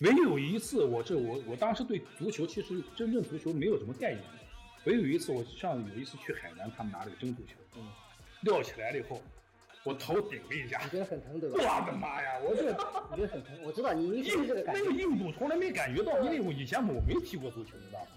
[0.00, 4.24] 唯有一次，我这我我当时对足球其实真正足球没有什么概念，
[4.86, 7.82] 唯有一次我上有一次去海南，他们拿了个真足球，嗯，
[8.42, 9.20] 撂起来了以后，
[9.82, 11.84] 我头顶了一下你，觉得很疼对吧？
[11.84, 12.38] 我的妈呀！
[12.40, 12.70] 我这
[13.10, 13.58] 你觉得很疼？
[13.64, 14.92] 我知道你你说的这个感觉那个。
[15.02, 18.08] 硬度从来没感觉到，因为我以前我没踢过足球，你知道吗？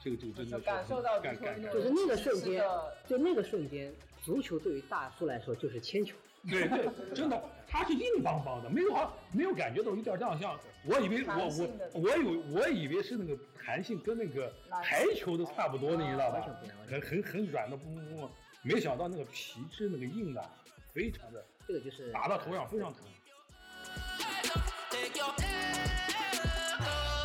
[0.00, 2.64] 这个就真的感受到足感感感球就是那个瞬间，
[3.08, 6.14] 就那个瞬间，足球对于大叔来说就是铅球。
[6.48, 14.52] 对对，真的，它是硬邦邦的，没有好没有感觉到有点这样像，我以为我我我有我以为是那个弹性跟那个
[14.82, 16.46] 排球都差不多的，你知道吧
[16.88, 18.30] 很很很软的，不不不，
[18.62, 20.50] 没想到那个皮质那个硬的，
[20.92, 23.02] 非常的这个就是打到头上非常疼。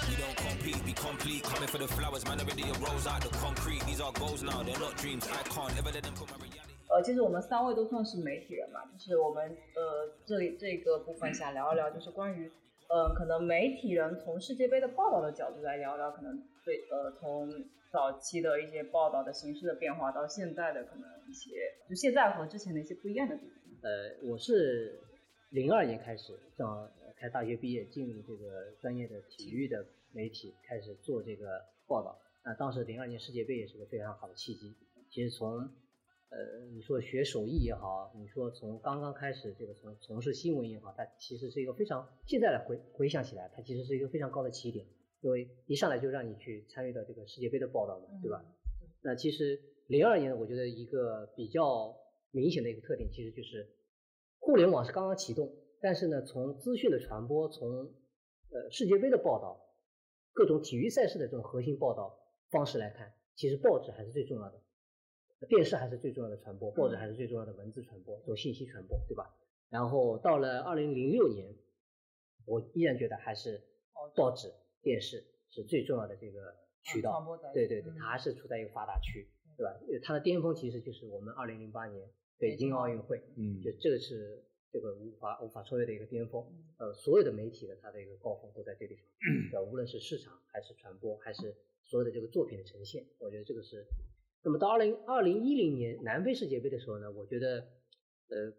[0.08, 1.44] We don't compete, we complete.
[1.44, 3.86] Coming for the flowers, man, already a rose out the concrete.
[3.86, 5.28] These are goals now, they're not dreams.
[5.28, 6.49] I can't ever let them put my reality.
[6.90, 12.52] 呃，其实我们三位都算是媒体人嘛，就是我们呃这里这个部分想聊一聊，就是关于
[12.90, 17.48] 呃可能媒体人从世界杯的报道的角度来聊聊，可能对呃从
[17.92, 23.58] 早期的一些报道的形式的变化到现在的可能一些，就现在和之前的一些不一样的地方。
[23.82, 25.00] 呃，我是
[25.52, 32.20] 零二年开始，正好开大学毕业，进入这个专业的体育的媒体，开始做这个报道。
[32.44, 34.76] 那当时零二年世界杯也是个非常好的契机。
[35.10, 35.70] 其实从
[36.30, 44.86] 呃你说学手艺也好，你说从刚刚开始这个从从事新闻也好，它其实是一个非常现在来回回想起来，它其实是一个非常高的起点，
[45.22, 48.46] 因为一上来就让你去参与到这个世界杯的报道嘛，对吧？
[49.02, 51.96] 那其实零二年，我觉得一个比较
[52.32, 53.68] 明显的一个特点，其实就是
[54.38, 57.92] 互联网是刚刚启动，但是呢，从资讯的传播，从
[58.52, 59.60] 呃世界杯的报道，
[60.34, 62.20] 各种体育赛事的这种核心报道
[62.52, 64.62] 方式来看，其实报纸还是最重要的，
[65.48, 69.34] 电视还是最重要的传播，报纸还是最重要的文字传播，做信息传播，对吧？
[69.70, 71.56] 然后到了二零零六年，
[72.46, 73.62] 我依然觉得还是
[74.16, 77.24] 报纸、电视是最重要的这个渠道。
[77.54, 79.80] 对对对，嗯它还是处在一个发达区，对吧？
[79.92, 86.44] 呃它的巅峰其实就是我们二零零八年北京奥运会，嗯就这个是这个无法无法超越的一个巅峰。
[86.80, 89.04] 呃，所有的媒体的它的一个高峰都在这地方，
[89.52, 89.62] 对吧？
[89.62, 91.56] 无论是市场还是传播，还是
[91.86, 93.86] 所有的这个作品的呈现，我觉得这个是。
[94.42, 97.60] 那么到二零二零一零年南非世界杯的时候呢，我觉得
[98.30, 98.54] 呃，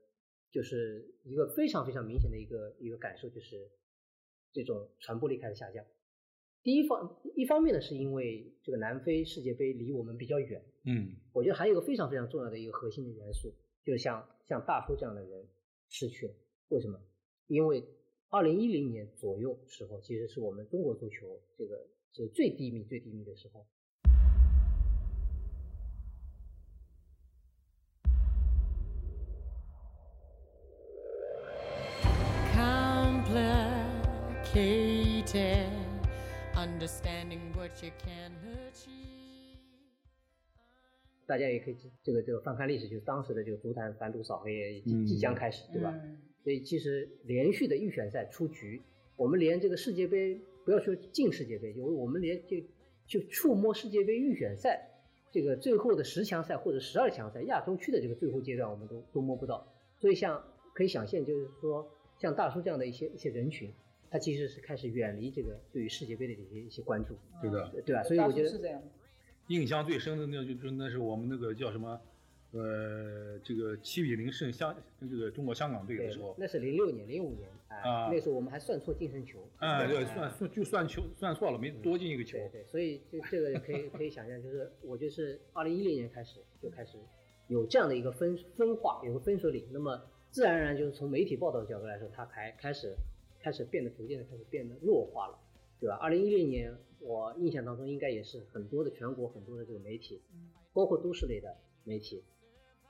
[0.50, 3.70] 就是一个非常非常明显的一个一个感受，就是
[4.52, 5.84] 这种传播力开始下降。
[6.62, 15.48] 第一方一方面呢，是因为这个南非世界杯离我们比较远，嗯我觉得还有一个非常非常重要的一个核心的元素，就是像像大叔这样的人
[15.88, 16.34] 失去了。
[16.68, 17.00] 为什么？
[17.46, 17.82] 因为
[18.28, 23.66] 二零一零年左右时候，其实是我们中国足球这个是最低迷、最低迷的时候。
[36.80, 38.32] Understanding what you can
[38.72, 38.88] achieve.
[41.26, 45.92] 大家也可以这个这个翻看历史，就是当时的这个足坛反赌扫黑也即将开始，对吧？
[46.02, 48.80] 嗯所以其实连续的预选赛出局，
[49.16, 52.56] 我们连这个世界杯，不要说进世界杯，就我们连就
[53.06, 54.88] 就触摸世界杯预选赛
[55.30, 59.70] 这个最后的十强赛或者十二强赛亚洲区的这个最后阶段，我们都都摸不到。
[59.98, 63.70] 所以像可以想象，就是说像大叔这样的一些一些人群，
[64.10, 68.02] 他其实是开始远离这个对于世界杯的一些一些关注，对的，对吧？
[68.02, 68.82] 所以我觉得是这样，
[69.46, 72.00] 印象最深的那就就那是我们那个叫什么，
[72.52, 86.98] 呃，这个七比零胜香这个中国香港队的时候，那是零六年、零五年啊，啊那时候我们还算错净胜球，啊，对，啊算算就算球算错了，没多进一个球，对对，所以这这个可以可以想象，就是我觉得是二零一零年开始就开始
[87.46, 89.64] 有这样的一个分分化，有个分水岭。
[89.72, 90.00] 那么
[90.30, 92.94] 自然而然就是从媒体报道的角度来说，它开开始
[93.42, 95.38] 开始变得逐渐的开始变得弱化了，
[95.80, 95.96] 对吧？
[95.96, 100.20] 二零一零年我印象当中应该也是很多的全国很多的这个媒体，
[100.72, 102.22] 包括都市类的媒体，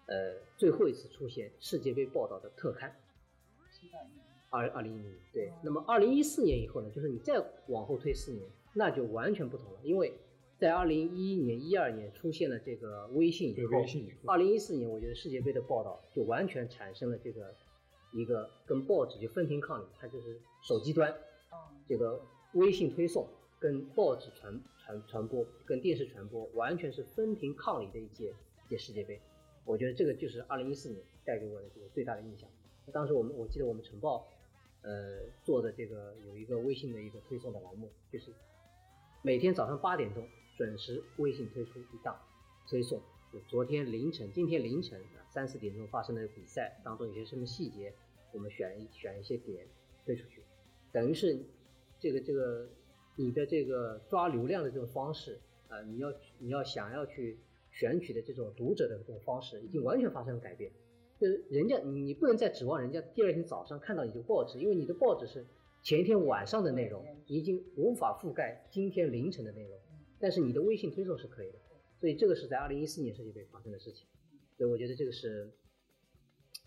[0.06, 2.94] 呃，最后一次出现世界杯报道的特刊。
[4.50, 5.52] 二二零一零年，对。
[5.62, 8.44] 那么二零一四年以后呢，就是你再往后推四年，
[8.74, 10.12] 那就完全不同了，因为
[10.58, 17.54] 在二零一一年、一二年出现了这个微信以对后微信以后，二零一四年我觉得世界杯的报道就完全产生了这个
[18.12, 21.10] 一个跟报纸就分庭抗礼，它就是手机端
[21.52, 21.56] 嗯
[21.86, 22.20] 这个
[22.54, 28.34] 微信推送跟报纸传传传播跟电视传播完全是分庭抗礼的一届
[28.66, 29.20] 一届世界杯。
[29.64, 32.48] 我觉得这个就是二零一四年带给我的这个最大的印象。
[32.92, 34.26] 当时我们我记得我们晨报，
[34.82, 38.32] 呃做的这个有一个微信的一个推送的栏目，就是
[39.22, 42.18] 每天早上八点钟准时微信推出一档
[42.68, 43.00] 推送，
[43.32, 47.94] 就昨天凌晨、今天凌晨啊三四点钟发生的比赛当中有些什么细节，
[48.32, 49.66] 我们选一选一些点
[50.04, 50.42] 推出去，
[50.92, 51.40] 等于是
[51.98, 52.68] 这个这个
[53.16, 57.38] 你的这个抓流量的这种方式啊、呃你要你要想要去
[57.70, 60.70] 选取的这种读者的这种方式，已经完全发生了改变。
[61.18, 65.46] 就是人家你你不能再指望人家第二天早上看到你的报纸，因为你的报纸是
[65.82, 69.78] 前一天晚上的内容，你已经无法覆盖今天凌晨的内容。
[70.18, 71.58] 但是你的微信推送是可以的，
[71.98, 74.06] 所以这个是在二零一四年世界杯发生的事情，
[74.60, 75.50] 所以我觉得这个是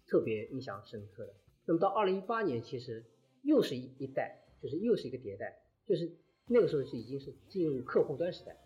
[0.08, 1.34] 特别印象深刻的。
[1.68, 3.06] 那么到二零一八年，其实
[3.44, 6.12] 又是一一代，就是又是一个迭代，就是
[6.48, 8.58] 那个时候是已经是进入客户端时代，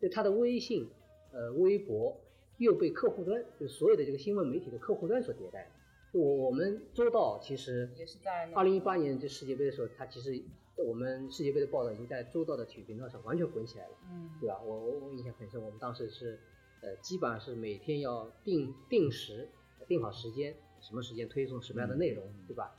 [0.00, 0.88] 就它的微信、
[1.32, 2.18] 呃微博
[2.56, 5.70] 又被客户端，就所有的这个新闻媒体的客户端所迭代。
[6.10, 10.42] 就我我们周到其实也是在那二零一八年这世界杯的时候，它其实
[10.78, 13.94] 我们世界杯的报道已经在周到的体育频道上完全滚起来了。
[14.10, 14.62] 嗯对吧？
[14.62, 16.40] 我我我印象很深，我们当时是，
[16.82, 19.48] 呃，基本上是每天要定定时，
[19.86, 22.76] 定好时间，什么时间推送什么样的内容，对吧？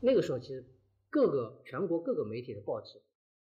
[0.00, 0.64] 那个时候，其实
[1.10, 3.00] 各个全国各个媒体的报纸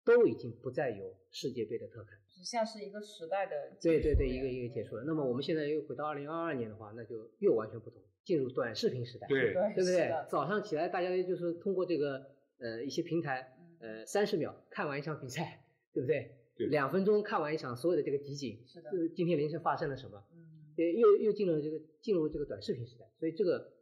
[0.04, 2.18] 都已经不再有世界杯的特刊。
[2.44, 5.04] 像是一个时代的对对对，一个一个结束了。
[5.06, 9.28] 那么我们现在又回到二零二二年的话，那就又完全不同，进入短视频时代。
[9.28, 10.10] 对对对不对？
[10.30, 15.64] 早上起来，大家就是通过这个呃一些平台，呃三十秒看完一场比赛，
[15.94, 16.38] 对不对？
[16.58, 20.24] 对两分钟看完一场所有的这个集锦，是的呃今天凌晨发生了什么？
[20.34, 23.74] 嗯对，又又进入了这个进入这个短视频时代，所以这个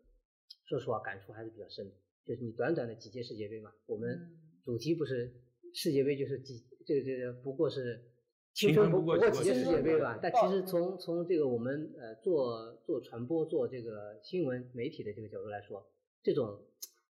[0.66, 1.94] 说实话感触还是比较深的。
[2.26, 5.34] 就是你短短的几届世界杯嘛，我们嗯主题不是
[5.74, 8.04] 世界杯，就是几这个这个不过是
[8.54, 10.20] 青青春不不过几届世青春不界杯吧？
[10.22, 15.86] 但其实从从这个我们呃做做传播做这个新闻媒体的这个角度来说，
[16.22, 16.60] 这种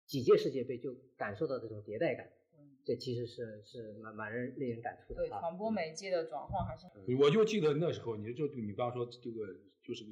[0.07, 2.27] 几届世界杯就感受到这种迭代感，
[2.59, 5.41] 嗯这其实是是蛮蛮人令人感触的对啊。
[5.41, 9.47] 传播媒介的转换还是很我就记得那时候，你就你刚刚说这个
[9.83, 10.05] 就是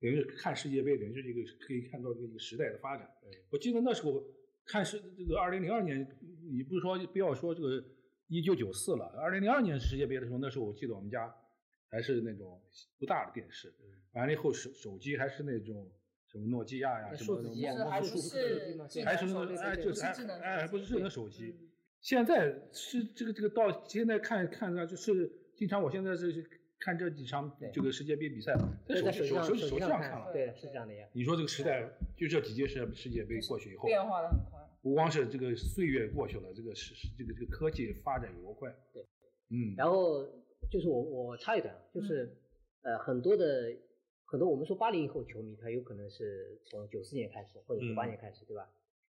[0.00, 3.08] 等于是看世界杯，等于是这个可以看到这个时代的发展。
[3.50, 4.22] 我记得那时候
[4.64, 6.06] 看是这个二零零二年，
[6.50, 7.82] 你不是说不要说这个
[8.32, 11.30] 一九九四了，二零零二年世界杯的时候，那时候我记得我们家
[11.90, 12.58] 还是那种
[12.98, 13.70] 不大的电视，
[14.12, 15.86] 完了以后手手机还是那种
[16.28, 18.16] 什么诺基亚呀什么那种数字机啊是还数
[19.04, 21.54] 还是那哎，就是哎不是智能哎，手机不是智能手机。
[21.60, 21.68] 嗯
[22.00, 26.44] 现在是这个这个到现在看看上就是经常我现在是
[26.80, 28.56] 看这几场这个世界杯比赛，
[28.88, 30.32] 在手手手手手机上看手机上看了。
[30.32, 31.06] 对，是这样的呀。
[31.12, 34.51] 你说这个时代，就这几届世世界杯过去以后，变化的很快。
[34.82, 38.68] 不光是这个岁月过去了，这个是是这个这个科技发展有多快。
[38.92, 39.02] 对，
[39.48, 40.26] 嗯，然后
[40.70, 42.36] 就是我我插一段，啊，就是、
[42.82, 43.72] 呃很多的
[44.24, 48.68] 很多我们说八零后球迷，他有可能是从九四年开始或者九八嗯年开始，对吧？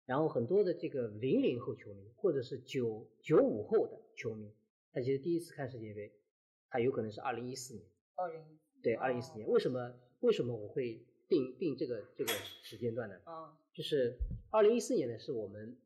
[0.04, 4.52] 然后很多的这个零零后球迷或者是九九五后的球迷，
[4.92, 6.12] 他其实第一次看世界杯，
[6.70, 8.40] 他有可能是二零一四年，二零
[8.82, 14.16] 对，二零一四年，为什么为什么我会定定这个这个时间段的啊就是
[14.50, 15.76] 二零一四年呢，是我们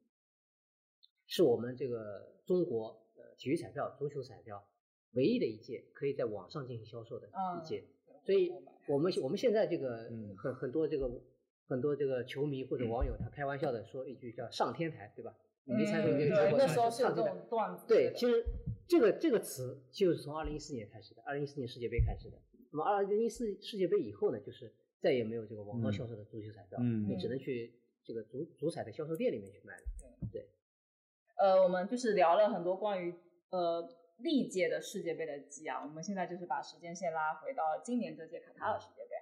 [1.26, 4.62] 是我们这个中国呃体育彩票、足球彩票
[5.12, 7.84] 唯一的一届可以在网上进行销售的嗯一届。
[8.24, 8.52] 所以
[8.86, 11.10] 我们我们现在这个嗯很很多这个
[11.66, 15.34] 很多这个球迷或者网友，他开玩笑的说一句叫“上天台”，对吧？
[15.64, 17.84] 你没猜对，那时候是有这种段子。
[17.86, 18.44] 对，其实
[18.88, 22.38] 这个这个词就是从二零一四年开始的，二零一四年世界杯开始的。
[22.72, 27.72] 那么二零一四世界杯以后呢，就是再也没有这个网络嗯销售的足球彩票，嗯你只能去
[28.04, 29.82] 这个足足彩的销售店里面去买了。
[31.36, 33.14] 呃，我们就是聊了很多关于
[33.48, 33.88] 呃
[34.18, 39.16] 历届的世界杯的记啊，我们现在就是把时间线拉回到今年这届卡塔尔世界杯。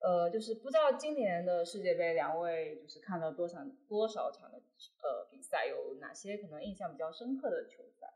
[0.00, 4.56] 呃，就是不知道今年的世界杯，两位就是看了多场多少场的
[5.02, 8.10] 呃比赛，有哪些可能印象比较深刻的球赛？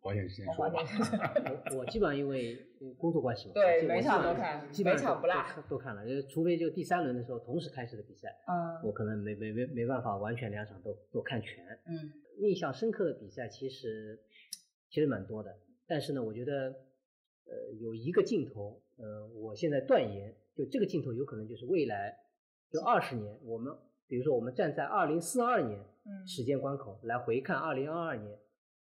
[0.00, 0.82] 黄先生先说吧。
[1.72, 2.56] 我我基本上因为
[2.96, 11.64] 工作关系嘛，对每场都看基本上都每场不落都看了，呃除非就第三轮的时候同时开始的比赛，嗯我可能没没没没办法完全两场都都看全。
[11.86, 14.20] 嗯印象深刻的比赛其实
[14.88, 16.68] 其实蛮多的，但是呢，我觉得
[17.46, 22.16] 呃有一个镜头，呃，我现在断言，就这个镜头有可能就是未来
[22.70, 23.74] 就二十年，我们
[24.06, 28.38] 比如说我们站在二零四二年嗯时间关口来回看二零二二年，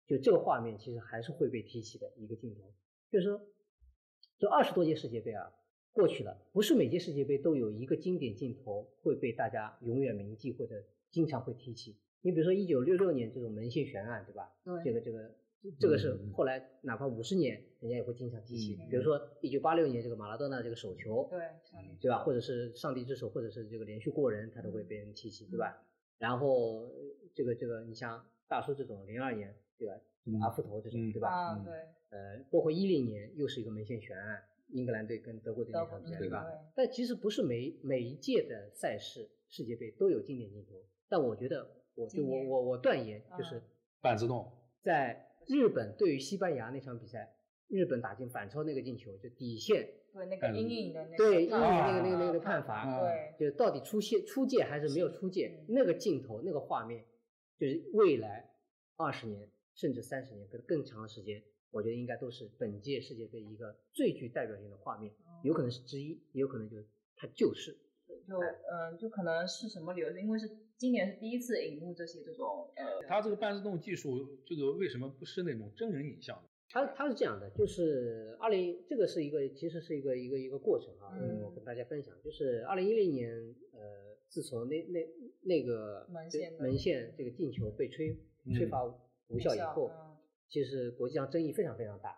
[0.08, 2.74] 就这个画面其实还是会被提起的一个镜头，
[3.10, 3.42] 就是说，
[4.38, 5.52] 这二十多届世界杯啊
[5.92, 11.96] 过去了，不是每届世界杯都有一个经典镜头会被大家永远铭记或者经常会提起。
[12.22, 14.54] 你比如说一九六六年这种门线悬案，对吧？
[14.64, 15.32] 对这个这个
[15.80, 18.76] 这个是嗯后来哪怕五十年，人家也会经常提起。
[18.76, 21.40] 嗯比如说一九八六年这个马拉多纳这个手球，对
[22.02, 22.24] 对吧？
[22.24, 25.84] 或者是上帝之手，或者是这个连续过人，他都会被人提起，对吧？
[26.18, 26.92] 然后呃
[27.34, 30.00] 这个这个，你像大叔这种零二年，对吧？
[30.26, 31.54] 嗯阿夫头这种，嗯对吧？
[31.54, 31.74] 嗯啊对
[32.18, 36.44] 呃，包括一零年又是一个门线悬案，英格兰队跟德国队那场比赛，嗯对吧？
[36.44, 40.76] 对但其实不是每每一届的赛事世界杯都有经典镜头，
[41.10, 43.64] 但我觉得我就我我我断言就是嗯
[44.02, 44.50] 半自动，
[44.82, 47.36] 在日本对于西班牙那场比赛，
[47.68, 57.04] 日本打进反超那个进球，就底线对那个阴影的那个对阴影那个那个那个判罚，啊对就到底出现出界还是没有出界嗯，那个镜头那个画面，
[57.58, 58.52] 就是未来
[58.98, 65.14] 二十年甚至三十年更更长的时间，我觉得应该都是本届世界杯一个最具代表性的画面，
[65.44, 67.78] 有可能是之一，也有可能就是它就是。
[68.26, 70.10] 就嗯、就可能是什么理由？
[70.18, 76.44] 因为是今年是第一次引入这些这种呃，它这个半自动技术，这个为什么不是那种真人影像的？
[76.70, 83.30] 它它是这样的，就是二零这个是一个其实是一个一个一个过程啊，嗯我跟大家分享，就是二零一零年
[83.74, 85.06] 呃，自从那那
[85.42, 88.16] 那个门线门线这个进球被吹
[88.46, 88.86] 嗯吹罚
[89.30, 90.18] 无效以后，嗯
[90.50, 92.18] 其实国际上争议非常非常大。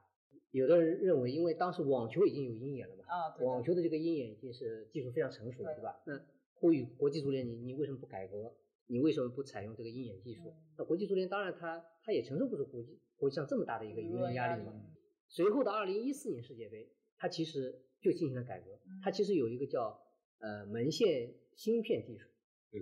[0.51, 6.01] 有的人认为，因为当时网球已经有鹰眼了嘛，啊，网球的这个鹰眼已经是技术非常成熟了，对对吧？
[6.05, 6.21] 那
[6.55, 8.53] 呼吁国际足联，你你为什么不改革？
[8.87, 10.49] 你为什么不采用这个鹰眼技术？
[10.49, 14.71] 嗯那国际足联当然他他也承受不住国际国际上这么大的一个舆论压力嘛。
[14.75, 14.91] 嗯
[15.27, 16.87] 随后的二零一四年世界杯，
[17.17, 19.99] 它其实就进行了改革，嗯它其实有一个叫
[20.39, 22.34] 呃门线芯片技术，这个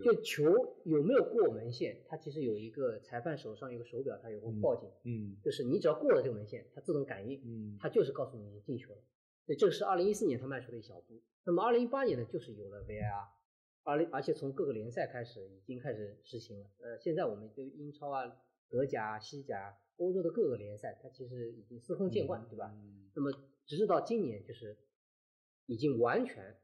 [0.03, 0.43] 就球
[0.85, 9.01] 有没有过门线，它其实有一个裁判手上有个手表，它有个报警，嗯就是你只要过了这个门线，它自动感应，嗯它就是告诉你进球了。
[9.45, 11.21] 所以这个是二零一四年它迈出的一小步。
[11.45, 13.27] 那么二零一八年呢，就是有了 VAR，
[13.83, 16.65] 而而且从各个联赛开始已经开始实行了。
[16.79, 18.35] 呃，现在我们就英超啊、
[18.69, 22.73] 德甲、西甲、欧洲的各个联赛，它其实已经司空见惯，对吧？
[22.73, 23.31] 嗯那么
[23.65, 24.77] 直至到今年，就是
[25.67, 26.57] 已经完全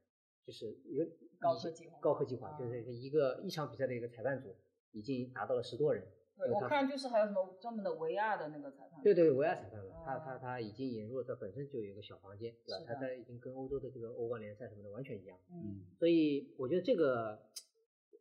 [0.46, 1.06] 就是一个
[1.40, 4.56] 高科技化高科技化，啊就是一个一场比赛的一个裁判组
[4.92, 6.04] 已经达到了十多人。
[6.38, 12.96] 对我看就是还有什么专门的 VR 的那个裁判，对对，维亚裁判嘛，他哦他他已经引入了，他本身就有一个小房间，对吧他？
[12.96, 17.38] 他已经跟欧洲的这个欧冠联赛什么的完全一样，嗯，所以我觉得这个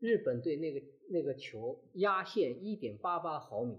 [0.01, 3.79] 日本队那个那个球压线一点八八毫米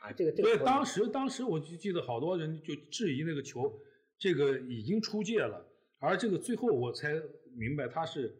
[0.00, 3.80] 啊，这个这个对当时当时我就记得好多人就质疑那个球，
[4.18, 5.66] 这个已经出界了，
[5.98, 7.14] 而这个最后我才
[7.56, 8.34] 明白它是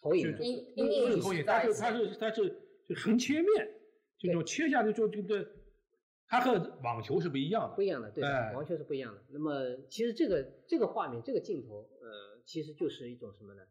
[0.00, 2.48] 投影的阴不阴影是投影，它是它是它是
[2.88, 3.68] 就横切面，
[4.18, 5.46] 就那种切下去就就这，
[6.26, 7.74] 它和网球是不一样的。
[7.76, 9.22] 不一样的，对完全是不一样的。
[9.30, 13.62] 那么其实这个这个画面这个镜头，呃，其实就是一种什么呢？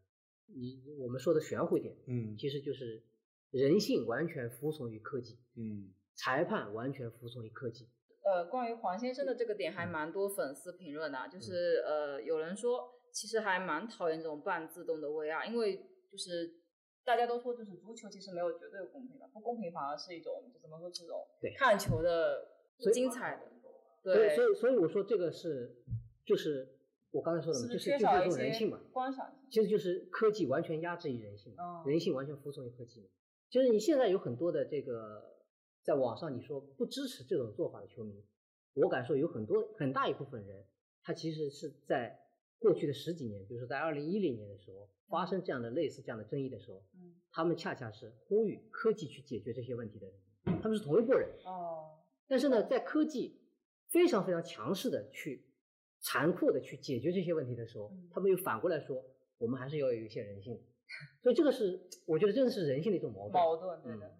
[0.46, 3.02] 你我们说的玄乎一点，嗯其实就是
[3.50, 7.88] 人性完全服从于科技，嗯裁判完全服从于科技。
[8.24, 16.54] 呃，关于黄先生的这个点还蛮多粉丝评论的啊，就是呃，有人说其实还蛮讨厌这种半自动的 VR，因为就是
[17.04, 22.46] 大家都说就是足球其实没有绝对公平的，不公平反而是一种就怎么说这种对看球的
[22.92, 23.50] 精彩的，
[24.04, 25.82] 对所以所以我说这个是
[26.24, 26.78] 就是
[27.10, 29.50] 我刚才说的就是是就这缺少一种人性嘛，观赏性？
[29.50, 31.56] 其实就是科技完全压制于人性
[31.86, 33.08] 人性完全服从于科技嘛。
[33.50, 35.42] 就是你现在有很多的这个
[35.82, 38.24] 在网上你说不支持这种做法的球迷，
[38.74, 40.64] 我敢说有很多很大一部分人，
[41.02, 42.27] 他其实是在
[42.58, 51.28] 过去的十几年，比如说在二零一零年的时候发生这样的类似这样的争议的时候，嗯，他们恰恰是呼吁科技去解决这些问题的人，他们是同一拨人。
[51.44, 53.40] 哦，但是呢，在科技
[53.88, 55.46] 非常非常强势的去
[56.00, 59.04] 残酷的去解决这些问题的时候，嗯他们又反过来说，
[59.38, 60.60] 我们还是要有一些人性。
[61.22, 63.32] 所以这个是我觉得真的是人性的一种矛盾。
[63.32, 64.16] 矛盾，对的。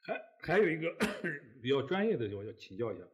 [0.00, 0.88] 还还有一个
[1.60, 3.04] 比较专业的，我要请教一下，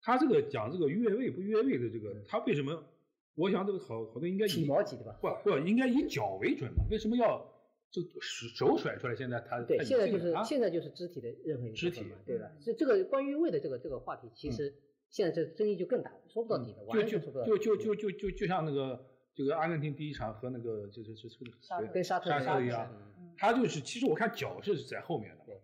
[0.00, 2.92] 他这个讲这个越位不越位的这个，他为什么？
[3.36, 5.16] 我想这个好好多应该以体毛级对吧？
[5.22, 6.84] 不不应该以脚为准嘛？
[6.90, 7.46] 为什么要
[7.90, 9.14] 就手甩出来？
[9.14, 12.60] 现在他对，他现在就是现在就是肢体的任何一个肢体嘛，对吧嗯？
[12.60, 14.74] 所以这个关于越位的这个这个话题，其实
[15.10, 17.44] 现在这争议就更大了，说不到底的，完就就全说不到。
[17.46, 25.54] 就就就就就就像那个这个阿根廷第一场和那个就是就就沙特跟沙特沙一样特一样，嗯他就是其实我看脚是在后面的，对，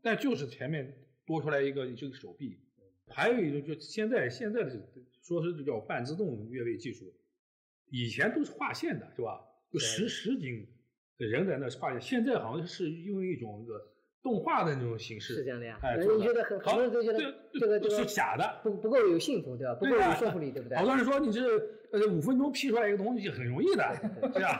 [0.00, 0.90] 但就是前面
[1.26, 2.58] 多出来一个这个手臂，
[3.06, 4.70] 还有一种就现在现在的
[5.22, 7.12] 说是叫半自动越位技术，
[7.90, 9.40] 以前都是划线的是吧？
[9.72, 10.66] 就实实景
[11.18, 13.80] 的人在那划线，现在好像是用一种这个
[14.22, 15.78] 动画的那种形式，是这样的呀。
[15.82, 19.74] 哎，你觉得很很好多人都觉得这个这个是假的，不不够有信服，对吧？
[19.74, 20.76] 不够有说服力，对不对？
[20.78, 21.42] 好多人说你这
[21.92, 23.94] 呃五分钟 P 出来一个东西很容易的，
[24.32, 24.58] 是吧？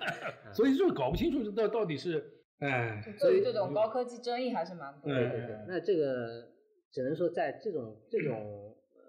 [0.52, 2.22] 所以就搞不清楚这到到底是
[2.58, 5.18] 哎，就对于这种高科技争议还是蛮多的。
[5.18, 6.48] 对对对，那这个
[6.92, 9.00] 只能说在这种这种呃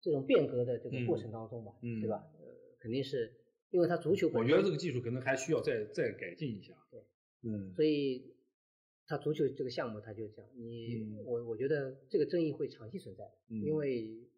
[0.00, 2.24] 这种变革的这个过程当中吧，嗯对吧？
[2.78, 3.32] 呃，肯定是
[3.70, 6.74] 因为他足球我本身，觉得这个技术可能还需要再再改进一下。
[6.90, 7.00] 对，
[7.42, 8.34] 嗯，所以
[9.06, 11.24] 他足球这个项目他就讲，你、嗯。
[11.24, 13.62] 我我觉得这个争议会长期存在的，嗯。
[13.62, 14.28] 因为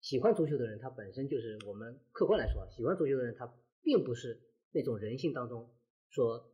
[0.00, 4.40] 喜欢足球的人他本身就是我们客观来说啊，喜欢足球的人他并不是
[4.72, 5.68] 那种人性当中
[6.08, 6.52] 说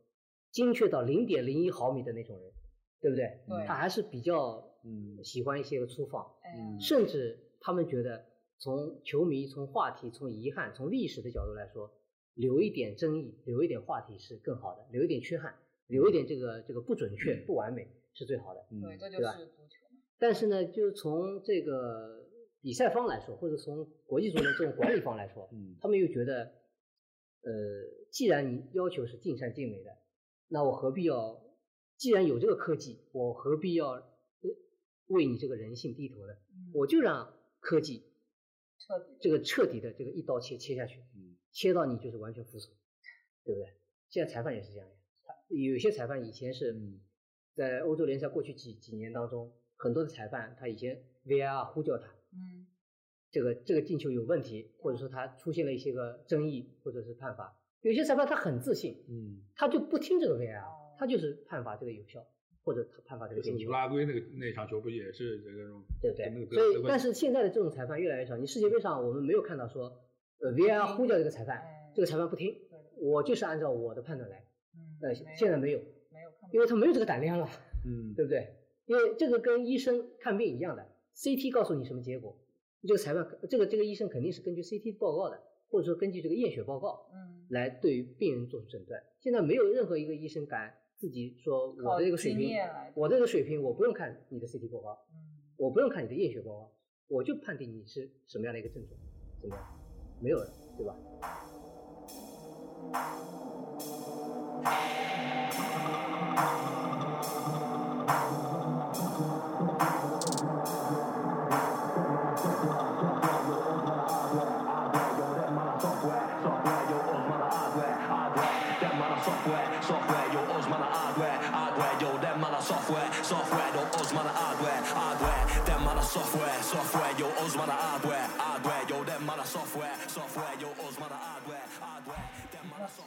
[0.51, 2.51] 精确到零点零一毫米的那种人，
[3.01, 3.39] 对不对？
[3.47, 3.65] 对。
[3.67, 5.23] 他还是比较嗯。
[5.23, 6.25] 喜欢一些个粗放，
[6.79, 8.25] 甚至他们觉得
[8.57, 11.91] 从球迷、从话题、从遗憾、从历史的角度来说，
[12.33, 15.55] 留一点争议、留一点话题是更好的，留一点缺憾、
[15.87, 18.65] 留一点这个这个不准确、不完美是最好的。
[18.81, 20.01] 对，这就对吧是足球嘛。
[20.17, 22.27] 但是呢，就是从这个
[22.61, 26.53] 比赛方来说，或者从国际足联这种管理方来说，嗯他们又觉得，
[27.41, 27.51] 呃，
[28.11, 29.97] 既然你要求是尽善尽美的，
[30.47, 31.41] 那我何必要？
[31.97, 34.03] 既然有这个科技，我何必要呃
[35.07, 36.33] 为你这个人性低头呢？
[36.33, 38.03] 嗯我就让科技
[38.77, 41.35] 彻底这个彻底的这个一刀切切下去，嗯。
[41.51, 42.73] 切到你就是完全服从，
[43.43, 43.69] 对不对？
[44.09, 46.99] 现在裁判也是这样呀，他有些裁判以前是嗯。
[47.53, 52.67] 在欧洲联赛过去几几年当中，很多的裁判他以前 VAR 呼叫他，嗯。
[53.31, 60.95] 这个这个进球有问题，或者说他出现了一些个争议或者是判罚，有些裁判他很自信，嗯，他就不听这个 VAR，哦。
[60.97, 62.25] 他就是判罚这个有效，
[62.65, 66.45] 或者他判罚这个进球乌，拉圭那个那场球不也是这个种对不对那？
[66.45, 68.35] 个所以但是现在的这种裁判越来越少。
[68.35, 69.83] 你世界杯上我们没有看到说，
[70.39, 72.55] 呃，VAR 呼叫这个裁判哎，这个裁判不听，
[72.97, 74.43] 我就是按照我的判断来。
[74.73, 75.79] 嗯，呃，现在没有，
[76.11, 77.47] 没有，因为他没有这个胆量了，
[77.85, 78.55] 嗯对不对？
[78.87, 82.35] 因为这个跟医生看病一样的，CT 告诉你什么结果，
[82.81, 85.39] 这个裁判这个这个医生肯定是根据 CT 报告的，
[85.69, 89.03] 或者说根据这个验血报告嗯，来对于病人做出诊断。
[89.19, 90.75] 现在没有任何一个医生敢
[91.05, 92.57] 自己说我的这个水平
[92.95, 96.71] 我的这个水平我不用看你的 CT 报告，嗯，我不用看你的验血报告，
[97.07, 98.99] 我就判定你是什么样的一个症状，
[99.39, 99.63] 怎么样？
[100.19, 100.95] 没有了，对吧？
[108.07, 108.53] 那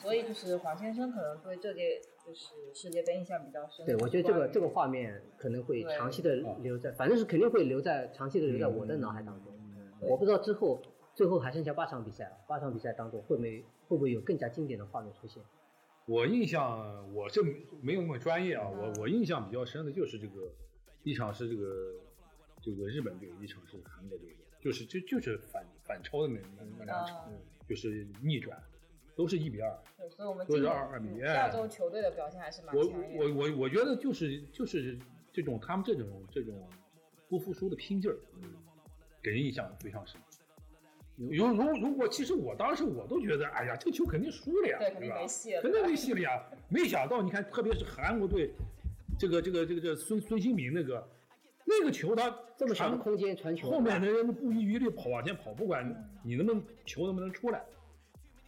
[0.00, 3.84] 所以就是黄先生可能对这届就是世界杯印象比较深。
[3.84, 9.52] 对，我觉得这个这个画面可能会长期的留在，反正是肯定会留在长期的留在我的脑海当中。
[10.00, 10.80] 我不知道之后
[11.14, 15.42] 最后还剩下八场比赛了，八场比赛当中会没会不会有更加经典的画面出现？
[16.08, 17.42] 我印象我这
[17.82, 20.50] 没有那么专业啊，我我印象比较深的就是这个
[21.02, 21.94] 一场是这个
[22.62, 27.28] 这个日本队，一场是韩国队，就是就就是反反超的那那那两场，啊
[27.68, 28.58] 就是逆转，
[29.14, 29.78] 都是一比二。
[29.98, 33.24] 对，所以我们都是今年2-2比一亚洲球队的表现还是蛮我强烈的。
[33.24, 34.98] 我我我觉得就是就是
[35.30, 36.66] 这种他们这种这种
[37.28, 38.54] 不服输的拼劲儿，嗯，
[39.22, 40.18] 给人印象非常深。
[41.18, 46.40] 如如如果其实我当时我都觉得，哎呀，这个球肯定输了呀，对肯定吧没戏了肯定没戏了呀。
[46.68, 48.50] 没想到你看，特别是韩国队，
[49.18, 51.08] 这个这个这个这个孙孙兴民那个
[51.64, 55.84] 那个球他这么长的传空间传球，后面的人不遗余力跑往前跑，不管
[56.22, 57.64] 你能不能球能不能出来，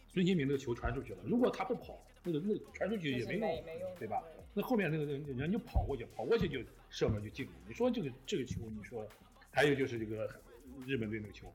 [0.07, 4.23] 孙兴民那个球传出去了，如果他不跑，那个那个传出去也没用，没没用对吧？
[4.53, 6.59] 那后面那个人人就跑过去，跑过去就
[6.89, 7.51] 射门就进了。
[7.67, 9.05] 你说这个这个球，你说
[9.49, 10.29] 还有就是这个
[10.85, 11.47] 日本队那个球，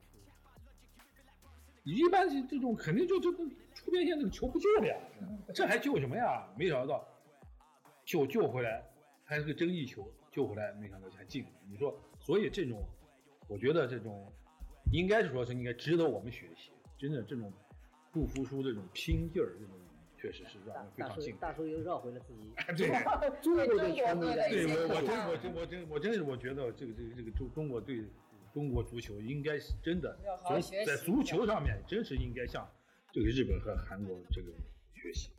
[1.95, 3.31] 一般这这种肯定就就
[3.73, 4.95] 出边线那个球不救了呀，
[5.53, 6.45] 这还救什么呀？
[6.57, 7.07] 没想到
[8.03, 8.83] 救救回来
[9.23, 11.49] 还是个争议球，救回来没想到还进了。
[11.69, 12.83] 你说，所以这种，
[13.47, 14.29] 我觉得这种
[14.91, 17.53] 应该是说是应该值得我们学习，真的这种
[18.11, 19.73] 不服输这种拼劲儿，这种
[20.17, 21.37] 确实是让人非常敬佩。
[21.39, 22.89] 大叔又绕回了自己对。
[23.41, 28.03] 中国队球迷的对我，我真我真我真我真是我觉得这个这个这个中中国队
[28.57, 30.17] 中国足球应该是真的
[30.83, 32.67] 在足球上面真是应该向
[33.13, 34.51] 这个日本和韩国这个
[34.95, 35.29] 学习。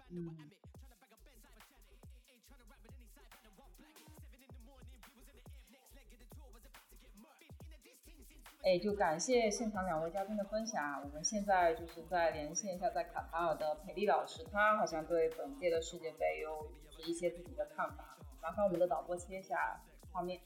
[8.63, 11.03] 哎，就感谢现场两位嘉宾的分享。
[11.03, 18.17] 我们现在就是在连线一下在卡塔尔的裴丽老师，他好像对本届的世界杯有就是一些自己的看法。
[18.41, 20.41] 麻烦我们的导播切一下画面。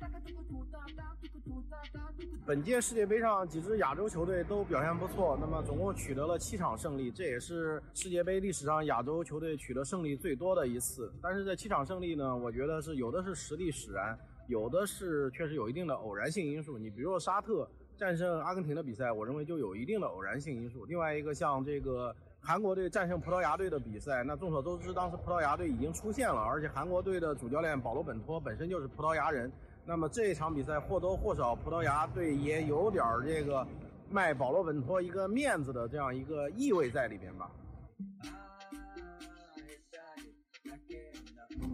[2.46, 11.12] 本届世界杯上几支亚洲球队都表现不错，那么总共取得了七场胜利，这也是世界杯历史上亚洲球队取得胜利最多的一次。
[11.22, 16.78] 但是这七场胜利呢，我觉得是有的是实力使然，有的是确实有一定的偶然性因素。
[16.78, 20.84] 你比如说沙特战胜阿根廷的比赛，我认为就有一定的偶然性因素。
[20.86, 29.50] 另外一个像这个韩国队战胜葡萄牙队的比赛，那众所周知，当时葡萄牙队已经出现了，而且韩国队的主教练保罗本托本身就是葡萄牙人。
[29.84, 33.66] 那么这一场比赛或多或少，葡萄牙队也有点这个
[34.08, 37.50] 卖保罗本托一个面子的这样一个意味在里边吧。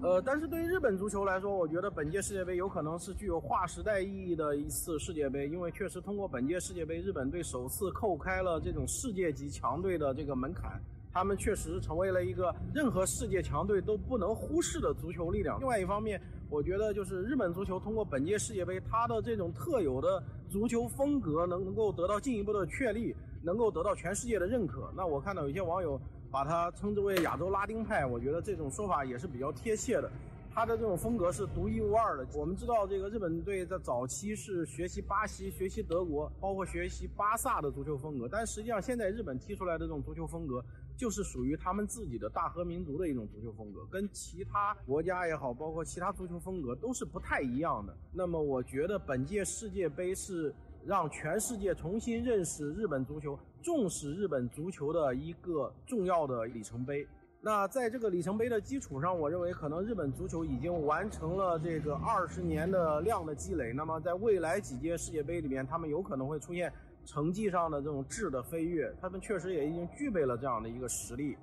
[0.02, 10.80] 呃，但是对于日本足球来说，我觉得本届世界杯有可能是具有划时代意义的一次世界杯，因为确实通过本届世界杯，日本队首次叩开了这种世界级强队的这个门槛。
[11.16, 15.58] 他们确实成为了一个任何世界强队都不能忽视的足球力量。
[15.58, 24.92] 另外一方面，我觉得就是日本足球通过本届世界杯，它的这种特有的足球风格能能够得到进一步的确立，能够得到全世界的认可。
[24.94, 25.98] 那我看到有些网友
[26.30, 30.10] 把它称之为亚洲拉丁派，我觉得这种说法也是比较贴切的。
[30.54, 32.26] 他的这种风格是独一无二的。
[32.34, 40.64] 我们知道，这个日本队在早期是学习巴西、学习德国，包括学习巴萨的足球风格，但实际上现在日本踢出来的这种足球风格，
[40.96, 47.96] 就是属于他们自己的大和民族的一种足球风格，跟其他国家也好，包括其他足球风格都是不太一样的。
[48.12, 57.06] 那么，我觉得本届世界杯是让全世界重新认识日本足球、重视日本足球的一个重要的里程碑。
[57.42, 63.72] 那在这个里程碑的基础上，我认为可能日本足球已经完成了这个二十年的量的积累。
[63.72, 66.72] 那么在未来几届世界杯里面，他们有可能会出现
[67.06, 71.36] 成绩上的这种质的飞跃，他们确实也已经具备了这样的一个实力。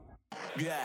[0.58, 0.82] Yeah,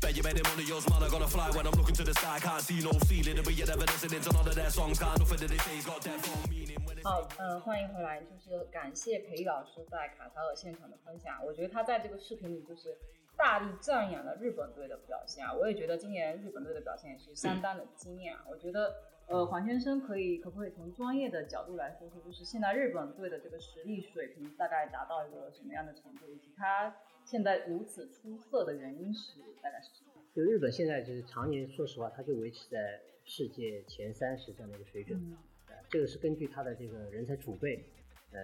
[0.00, 1.02] bet you made him one of yours, man.
[1.02, 2.38] I gotta fly when I'm looking to the sky.
[2.38, 4.98] Can't see no ceiling, but you're never listening to none of their songs.
[4.98, 6.78] Can't nothing that they say got that wrong meaning.
[7.02, 11.42] 好，嗯，欢迎回来，就是感谢裴丽老师在卡塔尔现场的分享。
[11.44, 12.94] 我觉得他在这个视频里就是
[13.38, 18.44] 大力赞扬了日本队的表现啊，我也觉得今年日本队的表现也是相当的惊艳啊。
[18.50, 18.94] 我觉得，
[19.30, 30.20] 呃，黄先生可以可不可以从专业的角度来说说，就是现在日本队的这个实力水平大概达到一个什么样的程度，以及他现在如此出色的原因是大概是什么？
[30.34, 35.16] 就日本现在就是常年，说实话，它就维持在世界前三十这样的一个水准。
[35.20, 35.36] 嗯
[35.68, 37.84] 呃，这个是根据它的这个人才储备，
[38.32, 38.40] 呃，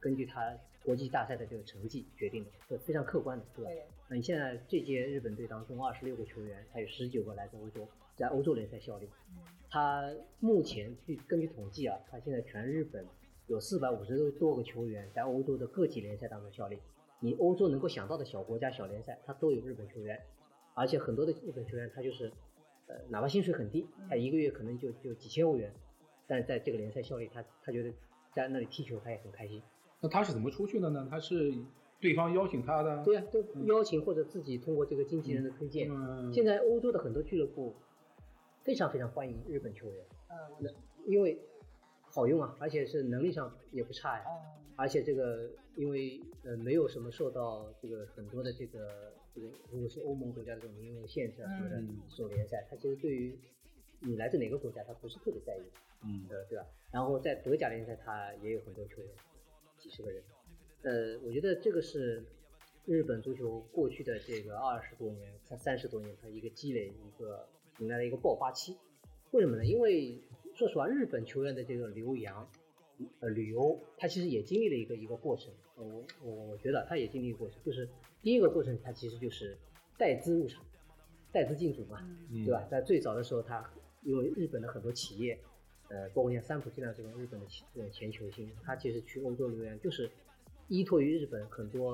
[0.00, 3.70] 根据它国际大赛的这个成绩决定的，这非常客观的，对吧？
[4.08, 9.06] 那你现在这届日本队当中，二十六个球员，还有十九个来自欧洲，在欧洲联赛效力。
[9.72, 13.06] 他目前据根据统计啊，他现在全日本
[13.46, 16.78] 有四百五十多个球员在欧洲的各级联赛当中效力。
[17.20, 20.20] 你欧洲能够想到的小国家、小联赛，他都有日本球员，
[20.74, 22.30] 而且很多的日本球员他就是，
[22.86, 25.72] 呃，哪怕薪水很低，他一个月可能就就几千欧元，
[26.26, 27.90] 但是在这个联赛效力，他他觉得
[28.34, 29.62] 在那里踢球他也很开心。
[30.02, 31.08] 那他是怎么出去的呢？
[31.08, 31.54] 他是
[31.98, 33.02] 对方邀请他的？
[33.04, 35.88] 对呀、都邀请或者自己通过这个经纪人的推荐。
[35.90, 37.74] 嗯，现在欧洲的很多俱乐部
[38.64, 40.74] 非常非常欢迎日本球员，嗯
[41.06, 41.38] 因为
[42.04, 44.24] 好用啊，而且是能力上也不差呀。
[44.26, 53.38] 嗯而且这个因为呃没有什么受到这个很多的这个这个如果是欧盟国家这种名额限制啊什么的嗯这种联赛，它其实对于
[54.00, 55.62] 你来自哪个国家，他不是特别在意，
[56.04, 56.64] 嗯呃对吧？
[56.90, 59.10] 然后在德甲联赛，他也有很多球员，
[59.78, 60.22] 几十个人。
[60.82, 62.24] 呃，我觉得这个是
[62.86, 67.46] 日本足球过去的这个二十多年、三三十多年，它一个积累，一个
[67.78, 68.76] 迎来了一个爆发期。
[69.30, 69.64] 为什么呢？
[69.64, 70.20] 因为
[70.54, 72.48] 说实话，日本球员的这个留洋、
[73.20, 75.52] 呃旅游，他其实也经历了一个一个过程。
[75.76, 77.88] 呃我我我觉得他也经历一个过程，就是
[78.20, 79.56] 第一个过程，他其实就是
[79.96, 80.62] 带资入场，
[81.32, 82.62] 带资进组嘛，嗯对吧？
[82.70, 83.68] 在最早的时候，他
[84.02, 85.38] 因为日本的很多企业，
[85.88, 90.10] 呃，包括像三浦健太这种日本的企这种前球星，他其实去欧洲留洋就是
[90.68, 91.92] 依托于日本很多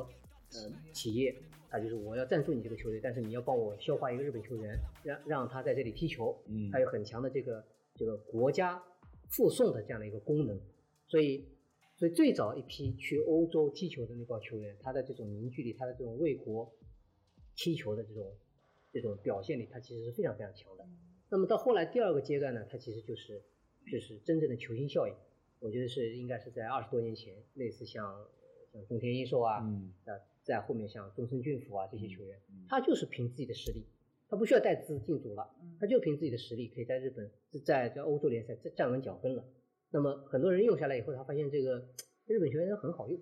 [0.52, 1.34] 呃企业，
[1.70, 6.70] 他就是我要赞助你这个球队，但是你要帮我消化一个日本球员，让让他在这里踢球，嗯。
[6.70, 7.64] 他有很强的这个
[7.94, 8.82] 这个国家
[9.30, 10.58] 附送的这样的一个功能，
[11.06, 11.44] 所以
[11.96, 16.72] 所以最早一批去欧洲踢球的那帮球员，他的这种凝聚力，他的这种为国
[17.54, 18.32] 踢球的这种
[18.92, 20.86] 这种表现力，他其实是非常非常强的。
[21.28, 23.42] 那么到后来第二个阶段呢，他其实就是
[23.90, 25.14] 就是真正的球星效应，
[25.60, 28.26] 我觉得是应该是在二十多年前，类似像呃
[28.72, 29.92] 像中田英寿啊，嗯。
[30.06, 30.18] 呃，
[30.48, 32.40] 在后面像中村俊辅啊这些球员，
[32.70, 33.84] 他就是凭自己的实力，
[34.28, 37.30] 他不需要带资进组了，他就凭自己的实力可以在日本
[37.66, 39.44] 在在欧洲联赛站站稳脚跟了。
[39.90, 41.86] 那么很多人用下来以后，他发现这个
[42.26, 43.20] 日本球员很好用，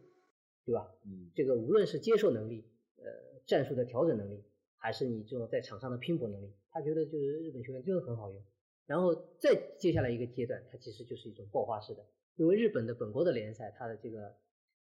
[0.65, 0.95] 对吧？
[1.05, 2.65] 嗯这个无论是接受能力，
[2.99, 3.05] 呃，
[3.45, 4.45] 战术的调整能力，
[4.79, 8.41] 还是你这种在场上的拼搏能力，他觉得就是日本球员真的很好用。
[8.87, 12.07] 然后再接下来一个阶段，它其实就是一种爆发式的，
[12.37, 14.29] 因为日本的本国的联赛，它的这个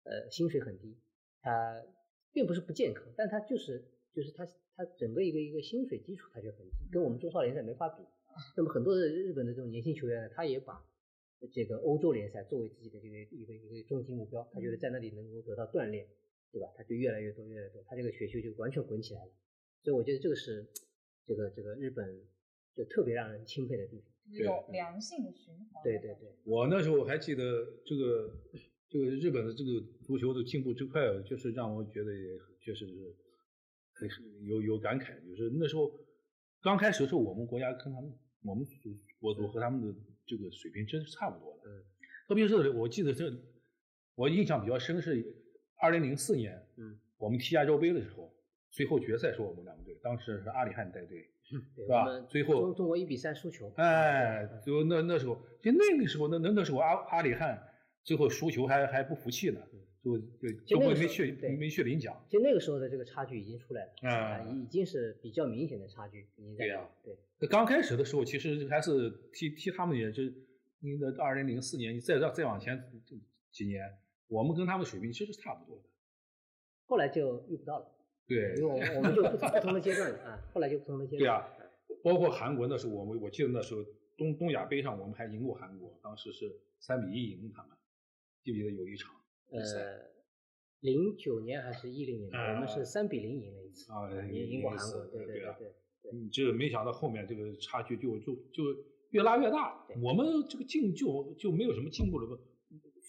[0.02, 0.98] 呃薪水很低，
[1.40, 1.80] 它
[2.32, 8.02] 并不是不健康，但它就是就是它它整个一个一个薪水基础它就很低，跟我们中超联赛没法比。
[8.56, 10.82] 那么很多的日本的这种年轻球员呢，他也把
[11.52, 16.08] 这个欧洲联赛作为自己的这个一个一个终极目标，他觉得在那里能够得到锻炼，
[16.50, 16.72] 对吧？
[16.76, 19.30] 他就越来越多越来越多，他这个雪球就完全滚起来了。
[19.82, 20.66] 所以我觉得这个是
[21.26, 22.24] 这个这个日本
[22.74, 24.08] 就特别让人钦佩的地方。
[24.30, 25.82] 一种良性的循环。
[25.82, 28.32] 对对对，我那时候还记得这个
[28.92, 33.16] 这个日本的这个足球的进步之快，就是让我觉得也确实是
[33.94, 34.06] 很
[34.46, 35.18] 有有感慨。
[35.34, 35.90] 就是那时候
[36.60, 38.12] 刚开始的时候，我们国家跟他们
[38.44, 41.70] 我们足国足和他们的这个水平真是差不多的。
[41.70, 41.80] 嗯，
[42.28, 43.32] 特别是我记得这
[44.14, 45.24] 我印象比较深是
[45.80, 48.30] 二零零四年，嗯，我们踢亚洲杯的时候，
[48.70, 51.30] 最后决赛是我们两个队，当时是阿里汉带队，
[51.74, 53.72] 对是吧最后中中国一比三输球。
[53.76, 57.58] 哎，嗯就那那时候，就那个时候，那那那时候阿阿里汉
[58.04, 59.60] 最后输球还还不服气呢，
[60.02, 62.24] 就就嗯就那个时候中国没去没去领奖。
[62.28, 70.32] 其实那个时候的这个差距已经出来了，啊已经是比较明显的差距，已经在对呀对，那刚开始的时候，其实还是踢踢他们也是，
[70.80, 72.76] 那个二零零四年，你再再再往前
[73.06, 73.16] 这
[73.52, 73.82] 几年，
[74.28, 75.84] 我们跟他们水平其实差不多的。
[76.86, 77.86] 后来就遇不到了，
[78.26, 81.20] 对因为我们我们就不不同的阶段了啊，后来就不同的阶段。
[81.20, 81.48] 对啊，
[82.02, 83.84] 包括韩国那时候，我们我记得那时候
[84.18, 87.70] 东东亚杯上我们还赢过韩国，当时是三比一赢他们，
[88.42, 89.14] 记不记得有一场
[89.50, 89.78] 比赛？
[89.80, 90.10] 呃，
[90.80, 96.12] 零九年还是一零年，啊我们是三比零赢了一次，啊赢赢过韩国，对对啊对对。
[96.12, 98.64] 嗯，这个没想到后面这个差距就就就
[99.10, 99.86] 越拉越大。
[100.02, 102.38] 我们这个进就就没有什么进步了，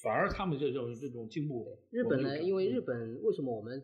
[0.03, 1.67] 反而他们这种这种进步。
[1.89, 3.81] 日本呢，因为日本为什么我们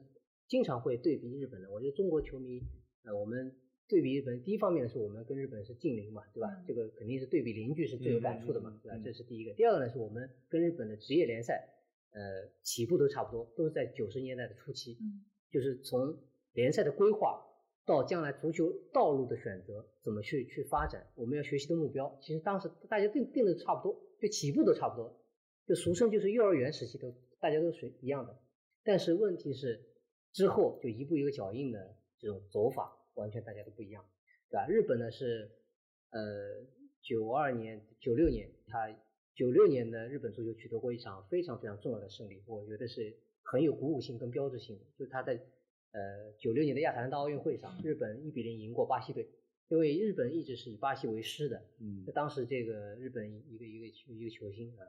[0.47, 1.67] 经常会对比日本呢？
[1.71, 2.61] 我觉得中国球迷，
[3.03, 3.51] 呃，我们
[3.89, 6.47] 对比日本，第一方面是我们跟日本是近邻嘛，对吧？
[6.47, 9.01] 嗯这个肯定是对比邻居是最有感触的嘛，对吧？
[9.03, 9.51] 这是第一个。
[9.55, 11.67] 第二个呢，是我们跟日本的职业联赛，
[12.11, 16.15] 呃，起步都差不多，都是在九十年代的初期，嗯就是从
[16.53, 17.43] 联赛的规划
[17.83, 25.19] 到将来足球道路的选择，怎么去去发展，我们要学习的目标，其实当时大家定定的差不多，就起步都差不多，
[25.65, 28.39] 就俗称就是幼儿园时期都大家都是一样的。
[28.83, 29.83] 但是问题是
[30.31, 34.03] 之后就一步一个脚印的这种走法，完全大家都不一样，
[34.49, 34.67] 对吧？
[34.67, 35.51] 日本呢是
[36.11, 36.65] 呃
[37.01, 38.89] 九二年、九六年，他
[39.35, 45.33] 九六年的日本足球取得过一场非常非常重要的胜利，我觉得是很有鼓舞性跟标志性的，就是他在
[45.91, 49.29] 呃九六年的亚特兰大奥运会上，日本一比零赢过巴西队。
[49.69, 54.81] 因为日本一直是以巴西为师的，嗯那当时这个日本一个一个一个球星啊，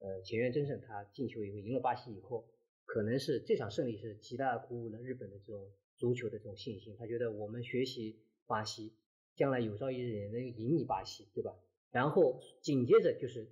[0.00, 2.44] 呃前原真胜他进球以后赢了巴西以后，
[2.84, 6.96] 可能是这场胜利是极大地鼓舞了日本的这种足球的这种信心。
[6.98, 8.94] 他觉得我们学习巴西，
[9.36, 11.54] 将来有朝一日也能赢你巴西，对吧？
[11.90, 13.48] 然后紧接着就是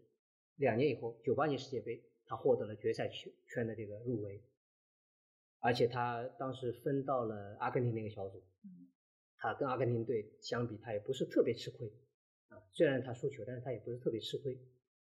[0.57, 4.42] 两年以后，九八年世界杯，他获得了决赛圈圈的这个入围，
[5.59, 8.42] 而且他当时分到了阿根廷那个小组，
[9.36, 11.90] 他跟阿根廷队相比，他也不是特别吃亏
[12.49, 12.62] 啊。
[12.72, 14.59] 虽然他输球，但是他也不是特别吃亏。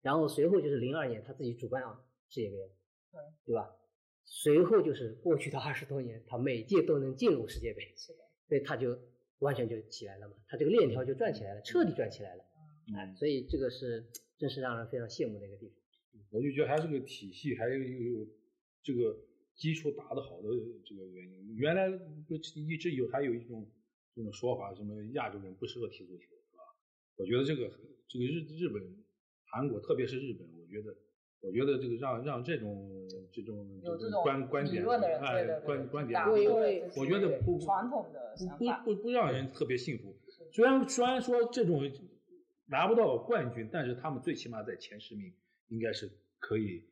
[0.01, 2.57] 然后随后就是零二年他自己主办啊世界杯
[3.45, 3.75] 对吧？
[4.29, 8.19] 随后就是过去的二十多年，他每届都能进入世界杯，是的，
[8.49, 8.99] 所以他就
[9.39, 12.43] 完全就起来了嘛，他这个链条就转起来了，彻底转起来了。
[12.93, 14.05] 哎，所以这个是
[14.37, 15.75] 真是让人非常羡慕的一个地方。
[16.29, 18.29] 我就觉得还是个体系，还有一个
[18.83, 19.17] 这个
[19.55, 20.49] 基础打得好的
[20.85, 21.55] 这个原因。
[21.55, 21.89] 原来
[22.27, 23.65] 不一直有还有一种
[24.13, 26.63] 这种说法，什么亚洲人不适合踢足球，是吧？
[27.15, 27.71] 我觉得这个
[28.09, 28.83] 这个日日本、
[29.45, 30.93] 韩国，特别是日本，我觉得。
[31.41, 32.89] 我觉得这个让让这种
[33.31, 40.15] 这种有这种观观点理论的人哎对对对观观点打破不这些我觉得不传统的想不法不不让人特别幸福。
[40.51, 41.83] 虽然虽然说这种
[42.67, 45.31] 拿不到冠军，但是他们最起码在前十名
[45.69, 46.09] 应该是
[46.39, 46.83] 可以，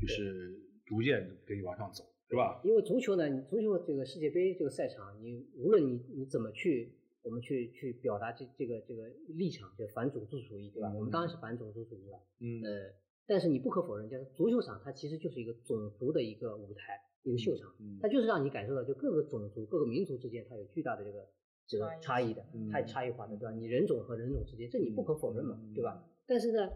[0.00, 2.60] 就是逐渐可以往上走，是吧？
[2.64, 10.90] 因为足球呢，你足球这个世界杯这个赛场，你无论你你怎么去，我们去去表达这这个这个立场，就反种族主义，对吧？
[10.94, 12.94] 我们当然是反种族主义了，嗯呃，
[13.28, 21.28] 但是你不可否认，就是足球场它其实就是一个种族的一个舞台，一个秀场，嗯它就是让你感受到，就各个种族、各个民族之间它有巨大的这个
[21.66, 23.50] 这个差异的，嗯太差异化的，对吧？
[23.54, 26.02] 你人种和人种之间，这你不可否认嘛，对吧？
[26.26, 26.70] 但是呢，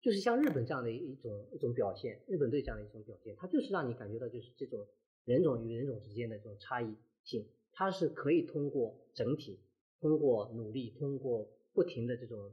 [0.00, 4.86] 就是像日本这样的一种一种表现，日本队这样的一种表现，它就是让你感觉到就是这种
[5.24, 6.94] 人种与人种之间的这种差异
[7.24, 9.58] 性，它是可以通过整体，
[10.00, 12.52] 通过努力，通过不停的这种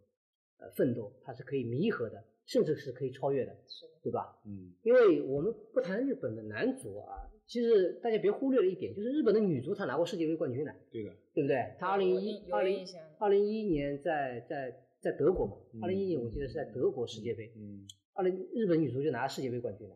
[0.57, 4.39] 呃奋斗，它是可以弥合的，甚至是可以超越的，是对吧？
[4.45, 11.75] 嗯因为我们不谈日本的男足啊，其实大家别忽略了一点，就是日本的女足她拿过世界杯冠军的，对的，对不对？
[11.79, 12.85] 她二零一有二零
[13.17, 19.95] 二零一一年在在在德国嘛，嗯二零一一年我记得是在德国世界杯，嗯二零日本女足就拿世界杯冠军了，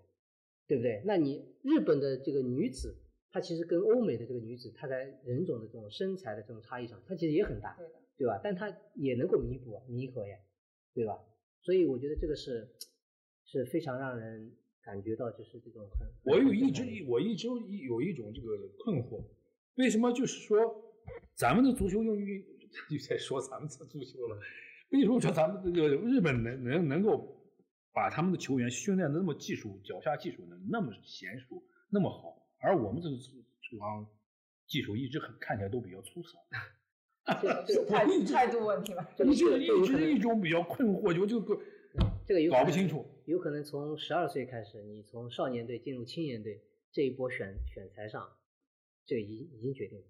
[0.68, 1.02] 对不对？
[1.06, 2.96] 那你日本的这个女子，
[3.32, 8.42] 她其实跟欧美的这个女子，她在人种的这种身材的这种差异上，她其实也很大，对的，对吧？
[8.44, 10.36] 但她也能够弥补啊弥合呀，
[10.94, 11.20] 对吧？
[11.62, 12.68] 所以我觉得这个是
[13.46, 18.48] 是非常让人感觉到就是这种很我有一直我一直有一种这个
[18.80, 19.24] 困惑，
[19.76, 20.58] 为什么就是说
[21.36, 22.46] 咱们的足球用于
[22.90, 24.40] 又在说咱们的足球了？
[24.90, 27.36] 为什么说咱们这个日本能能能够
[27.94, 34.08] 把他们的球员训练的那么技术脚下技术呢那么娴熟那么好，而我们这个这行
[34.68, 36.40] 技术一直很看起来都比较粗糙。
[37.68, 39.08] 是态态度问题吧？
[39.20, 41.62] 一直一直一种比较困惑，就这个
[42.26, 43.06] 这个有搞不清楚。
[43.26, 46.62] 有可能从十二岁开始，你从少年队进入青年队
[46.92, 48.28] 这一波选选材上，
[49.06, 50.06] 这个已经已经决定了。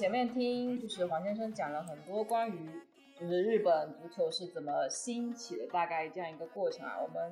[0.00, 2.70] 前面听就是黄先生讲了很多关于
[3.20, 6.98] 就是日本足球是怎么兴起的大概这样一个过程啊。
[7.02, 7.30] 我们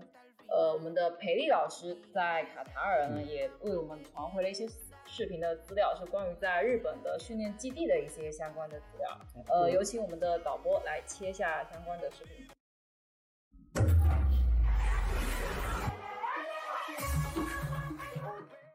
[0.48, 4.68] 呃我们的裴丽老师在卡塔尔呢也为我们传回了一些
[5.06, 9.18] 视频的资料，是关于在日本的训练基地的一些相关的资料。
[9.48, 12.46] 呃，有请我们的导播来切下相关的视频。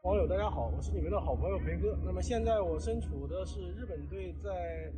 [0.04, 1.96] 网友大家好，我是你们的好朋友培哥。
[2.04, 4.92] 那么现在我身处的是日本队在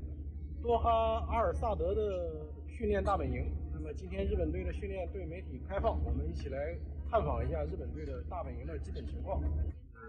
[0.61, 3.55] 多哈阿尔萨德的训练大本营。
[3.73, 6.77] 那么今天日本队的训练对媒体开放，我们一起来
[7.09, 9.41] 探访一下日本队的大本营的基本情况。
[9.41, 10.01] 呃，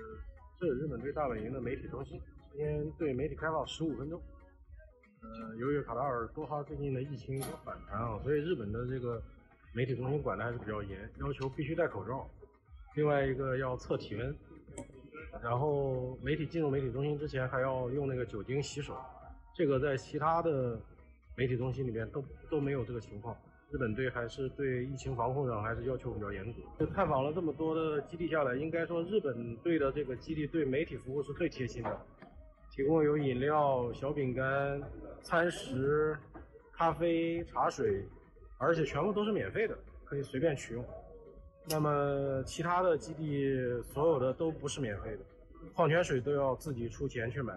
[0.59, 2.19] 这是日本队大本营的媒体中心，
[2.51, 4.19] 今天对媒体开放十五分钟。
[5.21, 9.21] 呃，由于卡塔尔多哈最近的疫情有反弹啊，所以日本的这个
[9.75, 12.27] 媒体中心管的还是比较严，要求必须戴口罩。
[12.95, 14.35] 另外一个要测体温，
[15.43, 18.95] 然后媒体进入媒体中心之前还要用那个酒精洗手，
[19.55, 20.79] 这个在其他的
[21.35, 23.35] 媒体中心里面都都没有这个情况。
[23.69, 26.61] 日本队还是对疫情防控上还是要求比较严格。
[26.79, 32.01] 就探访了这么多的基地下来，应该说日本队的这个基地对媒体服务是最贴心的，
[32.71, 34.81] 提供有饮料、小饼干、
[35.21, 36.17] 餐食、
[36.71, 38.07] 咖啡、茶水，
[38.57, 40.85] 而且全部都是免费的，可以随便取用。
[41.69, 45.19] 那么其他的基地所有的都不是免费的，
[45.75, 47.53] 矿泉水都要自己出钱去买。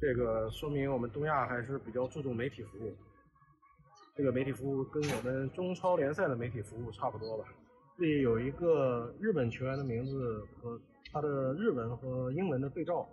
[0.00, 2.96] 这个说明我们东亚还是比较注重媒体服务。
[4.16, 7.44] 这个媒体服务跟我们中超联赛的媒体服务差不多吧。
[7.98, 10.80] 这里有一个日本球员的名字和
[11.12, 13.08] 他的日文和英文的对照。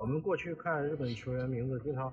[0.00, 2.12] 我们过去看日本球员名字，经常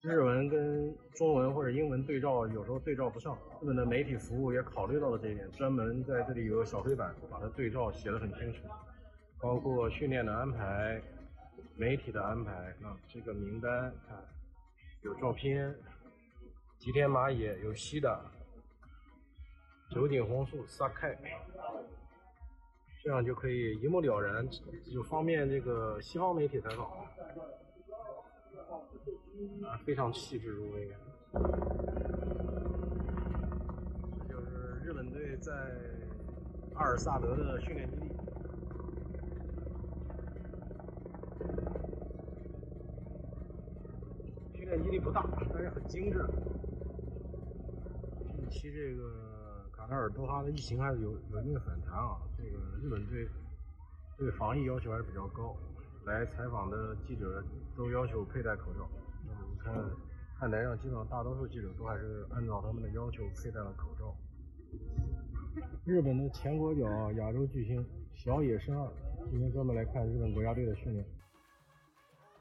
[0.00, 3.36] 日文跟中文或者英文对照，有时候对照不上。
[3.60, 8.60] 日本的媒体服务也考虑到了这一点，专门在这里有小黑板，把它对照写得很清楚，
[9.40, 11.02] 包括训练的安排、
[11.74, 14.16] 媒体的安排啊，这个名单看
[15.02, 15.74] 有照片，
[16.78, 18.24] 吉田麻也有西的，
[19.90, 21.18] 九鼎红树、萨开，
[23.02, 24.48] 这样就可以一目了然，
[24.94, 26.88] 就方便这个西方媒体采访。
[29.64, 30.88] 啊，非常细致入微。
[34.28, 35.52] 这就是日本队在
[36.74, 38.08] 阿尔萨德的训练基地。
[44.54, 46.24] 训练基地不大，但是很精致。
[48.36, 53.28] 近期这个卡塔尔多哈的疫情还是有有一定反弹啊，这个日本队
[54.16, 55.54] 对防疫要求还是比较高，
[56.06, 57.44] 来采访的记者
[57.76, 58.88] 都要求佩戴口罩。
[59.68, 64.16] 那么你看，看台上基本上大多数记者都还是按照他们的要求佩戴了口罩。
[65.84, 68.88] 日本的前国脚啊亚洲巨星小野伸二，
[69.30, 71.04] 今天专门来看日本国家队的训练。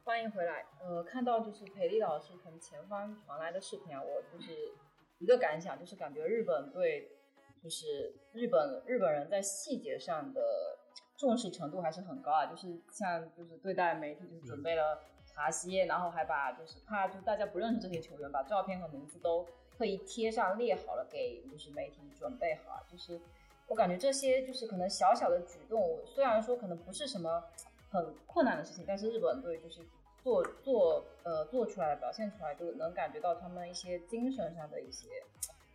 [0.03, 0.65] 欢迎回来。
[0.79, 4.51] 呃，看到就是裴丽老师从前方传来的视频啊，我就是
[5.19, 7.11] 一个感想，就是感觉日本对
[7.61, 10.41] 就是日本日本人在细节上的
[11.17, 15.01] 重视程度还是很高啊，就是像就是对待媒体就是准备了
[15.37, 19.45] 茶歇，然后还把就是怕就大家不认识这些球员，把照片和名字都
[19.77, 23.21] 特意贴上列好了给就是媒体准备好，就是
[23.67, 27.43] 我感觉这些就是可能小小的举动，虽然说可能不是什么
[27.91, 29.85] 很困难的事情，但是日本队就是
[30.23, 35.07] 做做呃做出来表现出来，就能感觉到他们一些精神上的一些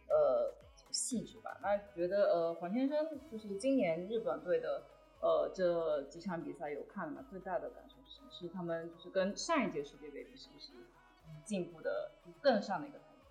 [0.08, 0.52] 呃
[0.90, 1.56] 细致吧。
[1.62, 4.82] 那觉得呃黄先生就是今年日本队的
[5.20, 7.24] 呃这几场比赛有看了吗？
[7.30, 7.91] 最大的感受
[8.30, 10.72] 是他们就是跟上一届世界杯比，是不是
[11.44, 13.22] 进步的更上的一个台阶？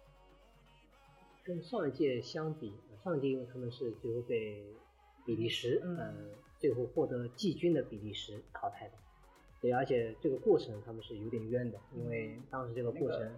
[1.43, 4.63] 跟上一届相比，呃上一届因为他们是最后被
[5.25, 6.13] 比利时，嗯呃，
[6.59, 8.93] 最后获得季军的比利时淘汰的。
[9.59, 13.37] 对，而且这个过程他们是有点冤的，因为当时这个过程嗯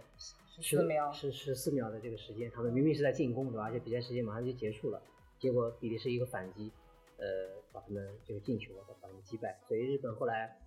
[0.61, 3.63] 十四秒是十四秒的这个时间，他们明明是在进攻对吧？
[3.63, 5.01] 而且比赛时间马上就结束了，
[5.39, 6.71] 结果比利时一个反击，
[7.17, 7.25] 呃，
[7.73, 9.59] 把他们这个进球把他们击败。
[9.67, 10.57] 所以日本后来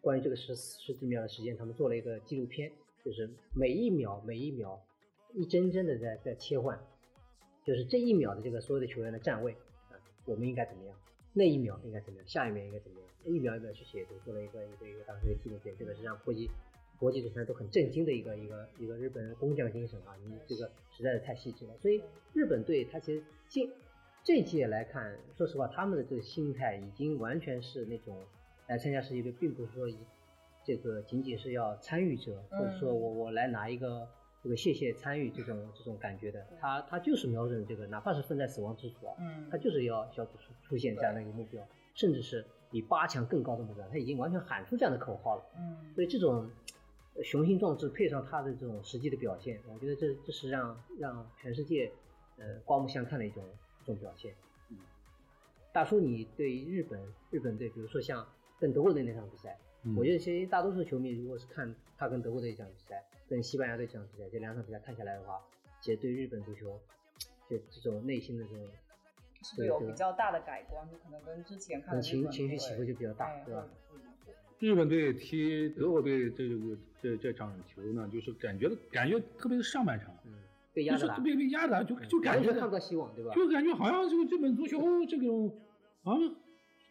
[0.00, 2.72] 关于这个十十几秒的时间，他们做了一个纪录片，
[3.04, 4.80] 就是每一秒每一秒
[5.34, 6.78] 一帧帧的在在切换，
[7.64, 9.52] 就是这一秒的这个所有的球员的站位
[9.90, 10.96] 啊，我们应该怎么样？
[11.32, 12.28] 那一秒应该怎么样？
[12.28, 13.08] 下一秒应该怎么样？
[13.24, 16.50] 一秒一秒去写，就做了一个一个一个当时的纪录片，这个是让国际
[16.98, 20.16] 国际足坛都很震惊的一个一个一个日本人工匠精神啊！
[20.24, 21.76] 你这个实在是太细致了。
[21.78, 23.70] 所以日本队他其实进
[24.24, 28.16] 这届来看，说实话，他们的这个心态已经完全是那种
[28.70, 29.98] 来参加世界杯，并不是说以
[30.64, 34.08] 这个仅仅是要参与者，或者说我我来拿一个
[34.40, 36.46] 这个谢谢参与这种这种感觉的。
[36.60, 41.60] 他他就是瞄准这个，哪怕是分在死亡之组啊，嗯他就是要小组出出现这样的一个目标，
[41.96, 45.44] 甚至是比八强更高的目标，他已经完全喊出这样的口号了。
[45.58, 46.48] 嗯所以这种
[47.16, 51.90] 呃雄心壮志配上他的这种实际的表现，我觉得这这是让让全世界
[52.38, 53.42] 呃刮目相看的一种
[53.82, 54.32] 一种表现。
[54.68, 54.76] 嗯，
[55.72, 57.00] 大叔，你对日本
[57.32, 58.24] 日本队，比如说像
[58.60, 65.40] 跟德国队那场比赛，嗯我觉得其实大多数球迷如果是看他跟德国队这场比赛，跟西班牙队这场比赛，这两场比赛看下来的话，
[65.80, 66.78] 其实对日本足球
[67.48, 68.68] 就这种内心的这种
[69.42, 70.86] 是有比较大的改观？
[70.90, 73.66] 就可能跟之前看的情情绪起伏就比较大哎，对吧？
[74.58, 80.34] 日本队踢德国队这个这这场球呢，就是感觉感觉特别是上半场，嗯，
[80.74, 83.32] 被压着打就是特，别被压着，就就感觉看不到希望，对吧？
[83.34, 85.50] 就感觉好像这个日本足球这种
[86.02, 86.12] 啊，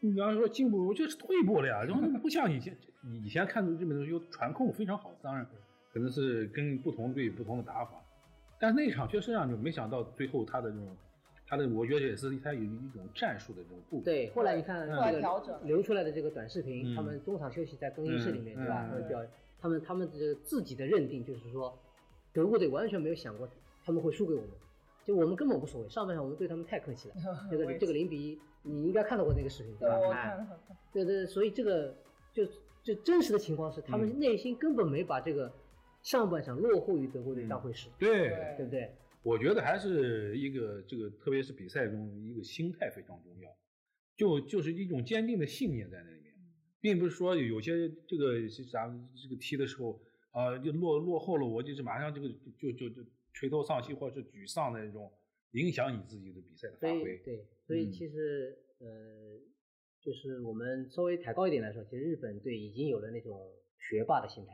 [0.02, 2.76] 你比方说进步，我觉得是退步了呀，然后不像以前，
[3.24, 5.46] 以前看日本足球传控非常好，当然
[5.92, 8.02] 可能是跟不同队不同的打法，
[8.60, 10.96] 但那一场确实让你没想到最后他的这种，
[11.46, 14.06] 他的我觉得也是他有一种战术的这种布局。
[14.06, 18.86] 对，后来你看后来调整个流出来的这个短视频，嗯他们中场休息在更衣室里面，嗯对吧？
[18.86, 19.22] 嗯他们表，
[19.60, 21.78] 他们他们这自己的认定就是说，
[22.32, 23.50] 德国队完全没有想过
[23.84, 24.50] 他们会输给我们，
[25.10, 25.90] 就我们根本无所谓。
[25.90, 27.16] 上半场我们对他们太客气了，
[27.50, 29.98] 这个这个零比一，你应该看到过那个视频对，吧？
[29.98, 30.60] 对我哎看了，
[30.94, 31.98] 对对，所以这个
[32.32, 32.46] 就
[32.84, 35.52] 就真实的情况是，他们嗯内心根本没把这个
[36.04, 38.96] 上半场落后于德国队当回事，对对对不对？
[39.24, 43.50] 我觉得还是一个这个，特别是比赛中一个心态非常重要，
[44.16, 46.36] 就就是一种坚定的信念在那里面，
[46.80, 50.00] 并不是说有些这个是啥这个踢的时候
[50.32, 52.30] 啊、就落落后了，我就是马上这个
[52.62, 53.02] 就就就
[53.34, 55.12] 垂头丧气或者是沮丧的那种，
[55.52, 57.18] 影响你自己的比赛的发挥。
[57.20, 59.40] 对，所以嗯其实、呃，
[60.02, 64.54] 就是我们稍微抬高一点来说，其实日本队已经有了那种学霸的心态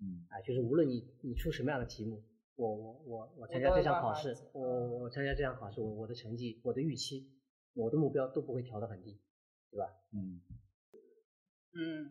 [0.00, 2.22] 嗯啊，就是无论你你出什么样的题目，
[2.56, 7.30] 我我我我参加这都有办场考试，我我参加这项考试，我我的成绩、我的预期、
[7.74, 9.20] 我的目标都不会调得很低，
[9.70, 9.86] 对吧？
[10.12, 10.40] 嗯，
[11.74, 12.10] 嗯。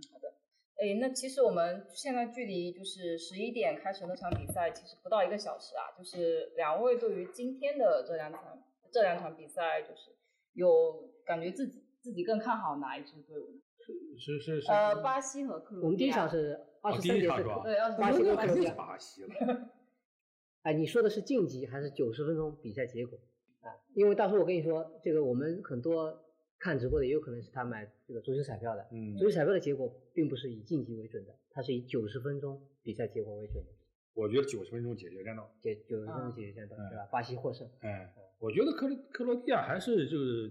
[0.84, 5.95] 哎，那其实我们现在距离就是十一点开始那场比赛，其实不到一个小时啊。
[5.97, 8.61] 就是两位对于今天的这两场
[8.91, 10.11] 这两场比赛，就是
[10.51, 13.61] 有感觉自己自己更看好哪一支队伍呢？
[14.19, 14.69] 是是是。
[14.69, 15.85] 呃，巴西和克罗地亚。
[15.85, 18.73] 我们第一场是二哦十三节是第一场吧对，二巴西跟克罗地亚。
[18.73, 19.30] 巴西了。
[20.64, 23.18] 哎，你说的是晋级还是九十分钟比赛结果
[23.61, 23.72] 啊？
[23.93, 26.19] 因为到时候，我跟你说，这个我们很多
[26.64, 28.88] 看直播的也有可能是他买这个足球彩票的。
[28.94, 33.69] 嗯足球彩票的结果并不是以晋级为准的，它是以九十分钟比赛结果为准的，
[34.14, 35.44] 我觉得九十分钟解决战斗。
[35.61, 37.06] 解九十分钟解决战斗，嗯对吧？
[37.11, 37.69] 巴西获胜。
[37.81, 40.49] 哎，我觉得克罗克罗地亚还是就是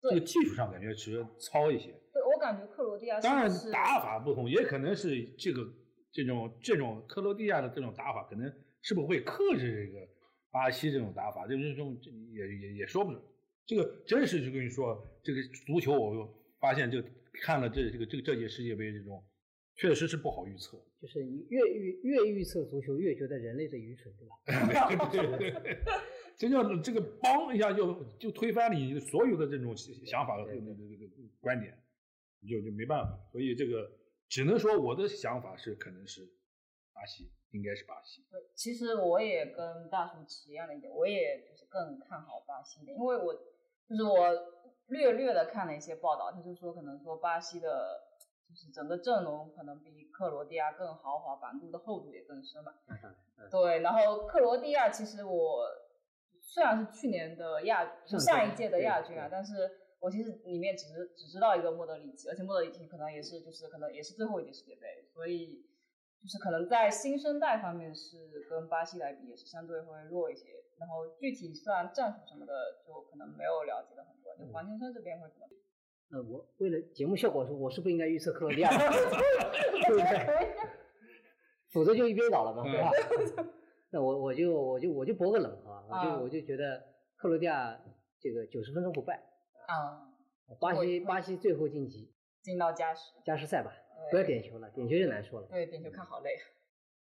[0.00, 1.90] 这个技术上感觉是糙一些。
[2.14, 5.62] 对我感觉克罗地亚是当然是打法不同，也可能是这个
[6.10, 10.08] 这种这种克罗地亚的这种打法，可能是不是会克制这个
[10.50, 13.22] 巴西这种打法，就是这种这也也也说不准。
[13.66, 17.02] 这个真是就跟你说，这个足球我发现这
[17.42, 19.24] 看了这这个这个这届世界杯这种，
[19.76, 20.76] 确实是不好预测。
[21.00, 25.08] 就是你越预越预测足球，越觉得人类的愚蠢，对吧？
[25.10, 25.78] 对对对，
[26.36, 31.74] 这叫这个帮一下就就推翻了你所有的这种想法和这个这个这个观点，
[32.40, 33.18] 你就就没办法。
[33.32, 33.90] 所以这个
[34.28, 36.20] 只能说我的想法是可能是
[36.92, 38.24] 巴西，应该是巴西。
[38.30, 43.34] 对其实我也跟大叔持一样的意见，我也就是更看好巴西一点，因为我
[43.88, 44.28] 就是我
[44.88, 48.00] 略略的看了一些报道，他就说可能说巴西的，
[48.48, 52.72] 就是整个阵容可能比克罗地亚更豪华，板柱的厚度也更深嘛。
[53.50, 55.66] 对，然后克罗地亚其实我
[56.40, 59.70] 虽然是去年的亚上一届的亚军啊但是
[60.00, 65.64] 我其实里面只是只知道一个莫德里奇，而且莫德里奇可能也是就是可能也是最后一届世界杯，所以
[66.22, 70.46] 就是可能在新生代方面是跟巴西来比也是相对会弱一些。
[70.78, 72.52] 然后具体算战术什么的
[72.86, 75.46] 就可能没有了解的很多，就黄先生这边会怎么？
[76.12, 78.70] 那我为了节目效果说，我是不应该预测克罗地亚
[79.86, 80.56] 对不对？
[81.70, 82.90] 否则就一边倒了嘛，对吧？
[83.92, 86.82] 那我我就我就我就博个冷啊，我就啊我就觉得
[87.16, 87.78] 克罗地亚
[88.18, 89.22] 这个九十分钟不败，
[89.66, 90.08] 啊，
[90.58, 92.10] 巴西巴西最后晋级
[92.42, 95.48] 进到加时，加时赛吧，对不要点球了，点球就难说了。
[95.48, 96.36] 对点球看好累。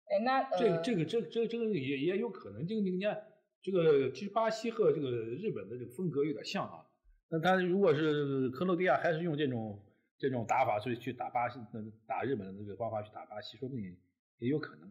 [0.06, 3.23] 哎，那呃，这个这个这个这个这个也也有可能，这个你看
[3.60, 6.86] 这个其实巴西和这个日本的这个风格有点像啊。
[7.28, 9.85] 那他如果是克罗地亚还是用这种
[10.16, 13.97] 这种打法，所以去打巴西、呃打日本的这个方法去打巴西，说不定
[14.39, 14.89] 也有可能。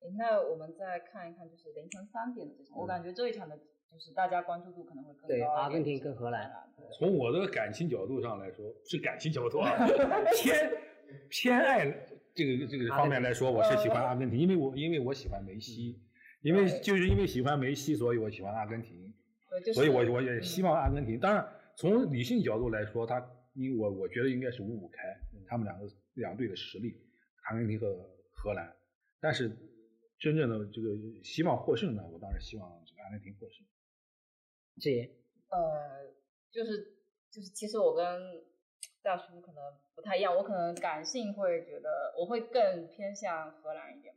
[0.00, 3.58] 诶那我们再看一看，就是凌晨三点的这场，我感觉这一场的，
[3.90, 5.42] 就是大家关注度可能会更高对。
[5.42, 9.72] 阿根廷跟荷兰对从我的感情角度上来说，是感情角度啊，
[10.34, 10.72] 偏
[11.28, 11.84] 偏爱
[12.34, 16.00] 这个这个方面来说，我是喜欢阿根廷，因为我因为我喜欢梅西，
[16.42, 19.12] 因为就是因为喜欢梅西，所以我喜欢阿根廷，
[19.64, 21.18] 就是所以我我也希望阿根廷。
[21.18, 21.46] 当然，
[21.76, 23.18] 从理性角度来说，他
[23.54, 25.02] 因为我我觉得应该是五五开，
[25.46, 26.94] 他们两个两队的实力，
[27.50, 27.86] 阿根廷和
[28.32, 28.72] 荷兰，
[29.20, 29.50] 但是
[30.18, 33.66] 真正的这个希望获胜呢，我当然希望这个阿根廷获胜。
[34.80, 35.04] 这也
[35.50, 36.12] 呃，
[36.50, 36.96] 就是
[37.30, 38.44] 就是，其实我跟
[39.02, 39.62] 大叔可能
[39.94, 44.14] 不太一样，我可能感性会觉得我会更偏向荷兰一点，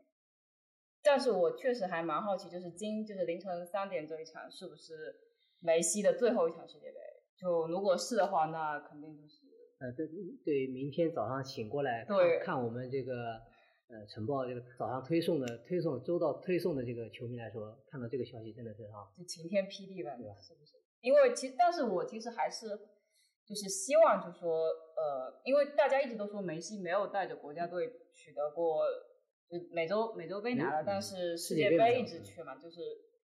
[1.01, 5.15] 但是我确实还蛮好奇，就是今就是凌晨三点这一场是不是
[5.59, 6.97] 梅西的最后一场世界杯？
[7.38, 9.38] 就如果是的话，那肯定就是
[9.79, 10.07] 呃，对
[10.45, 13.41] 对，明天早上醒过来看对看我们这个
[13.91, 20.73] 呃晨报这个早上推送的推送周到推送的这个球迷来说，看到这个消息真的是啊，就晴天霹雳吧，对吧，是不是？
[21.01, 22.69] 因为其但是我其实还是
[23.45, 24.65] 就是希望，就说
[24.95, 28.85] 呃，因为大家一直都说梅西没有带着国家队取得过，
[29.49, 32.80] 就美洲美洲杯拿了，嗯但是世界杯一直缺嘛，就是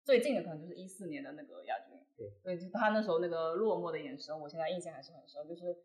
[0.04, 5.76] 最近的可能就是一四年的那个亚军，对，所以就他那时候那个落寞的眼神，我现在印象还是很深，就是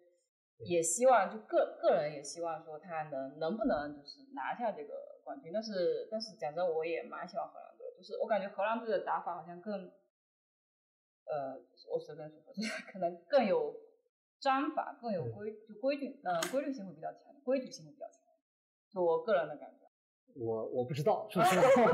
[0.64, 9.90] 也希望就个个人也希望说他能能不能就是拿下这个冠军，但是但是讲真，我也蛮喜欢荷兰队，就是我感觉荷兰队的打法好像更。
[11.24, 11.54] 呃，
[11.88, 13.72] 我随便说说，就是 可能更有
[14.40, 18.18] 章法，更有规，就规矩，呃，规律性会比较强，规矩性会比较强，
[18.92, 19.86] 就我个人的感觉。
[20.34, 21.92] 我我不知道，说实话，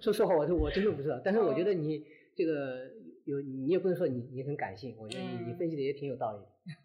[0.00, 1.20] 说实话，我 我真的不知道。
[1.24, 2.04] 但是我觉得你
[2.34, 2.90] 这个
[3.24, 6.44] 有你也不能说你你很感性，我觉得你你嗯分析的也挺有道理的
[6.74, 6.81] 啊。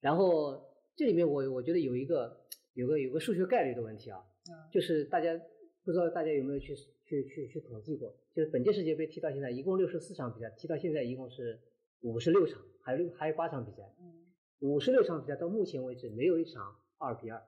[0.00, 0.62] 然后
[0.94, 2.40] 这里面我我觉得有一个
[2.74, 4.18] 有个有个数学概率的问题啊，
[4.50, 5.36] 嗯就是大家
[5.84, 6.74] 不知道大家有没有去
[7.04, 11.60] 去去去统计过，就是本届世界杯踢到现在一共六十四场比赛，踢到现在一共是
[12.02, 14.26] 五十六场，还有六还有八场比赛，嗯，
[14.60, 17.42] 五十六场比赛到目前为止没有一场二比二，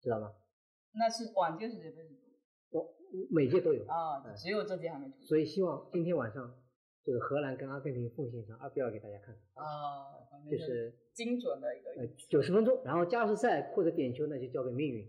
[0.00, 0.32] 知道吗？
[0.94, 2.14] 那是往届世界杯是
[2.70, 2.94] 我
[3.30, 5.20] 每届都有啊，嗯只有这届还没出。
[5.22, 6.54] 所以希望今天晚上
[7.04, 10.18] 这个荷兰跟阿根廷奉献一场二比二给大家看，啊，
[10.50, 15.06] 就是精准的一个呃九十分钟，然后加时赛或者点球呢就交给命运。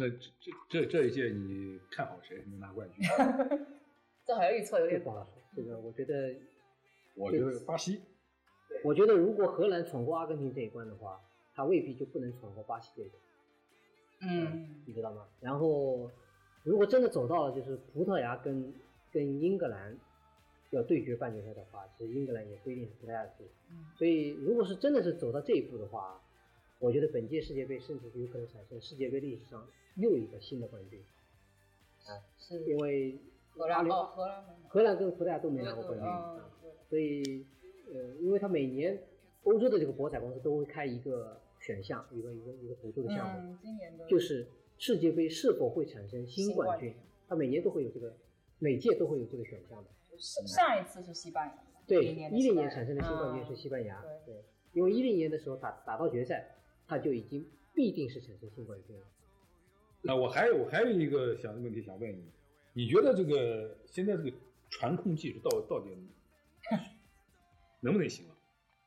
[0.00, 3.04] 那这这这这一届你看好谁能拿冠军？
[4.26, 5.32] 这好像预测有点这不好说。
[5.54, 6.34] 这个我觉得，
[7.16, 8.00] 我觉得巴西。
[8.82, 11.20] 我觉得如果荷兰闯过阿根廷这一关的话，
[11.54, 13.20] 他未必就不能闯过巴西这一关。
[14.22, 15.26] 嗯，你知道吗？
[15.40, 16.10] 然后，
[16.62, 18.72] 如果真的走到了就是葡萄牙跟
[19.12, 19.98] 跟英格兰
[20.70, 23.52] 要对决半决赛的话，其实英格兰也不一定是葡萄牙的对手。
[23.70, 26.22] 嗯所以，如果是真的是走到这一步的话，
[26.80, 29.64] 我觉得本届世界杯甚至有可能产生世界杯历史上
[29.96, 30.98] 又一个新的冠军，
[32.06, 33.18] 啊是因为
[33.50, 36.08] 荷兰哦，荷兰荷兰跟葡萄牙都没拿过冠军，
[36.88, 37.44] 所以
[37.92, 38.98] 呃，因为他每年
[39.42, 44.48] 欧洲的这个博彩公司都会开一个选项，一个一个一个赌注的项目，嗯，今年的就是
[44.78, 46.94] 世界杯是否会产生新冠军
[47.28, 48.16] 他每年都会有这个，
[48.58, 49.90] 每届都会有这个选项的。
[50.18, 51.54] 上上一次是西班牙，
[51.86, 56.56] 对，10年的一零年产生的新冠军嗯是西班牙，对对，因为一零年的时候打打到决赛，
[56.90, 59.02] 他就已经必定是产生新冠军了。
[60.02, 62.24] 那我还有我还有一个想问题想问你，
[62.72, 64.32] 你觉得这个现在这个
[64.70, 65.96] 传控技术到到底
[67.80, 68.34] 能不能行啊？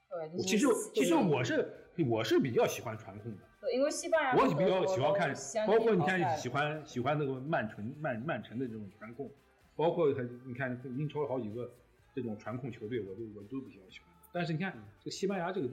[0.10, 1.66] 对，其实其实我是
[2.10, 5.34] 我是比较喜欢传控的，对，因为西班牙我比较喜欢看，
[5.66, 9.32] 包括你看喜欢喜欢那个曼城曼曼城的这种传控，
[9.78, 11.74] 包括他你看英超好几个
[12.14, 14.10] 这种传控球队，我都我都比较喜欢。
[14.34, 15.70] 但是你看这个西班牙这个，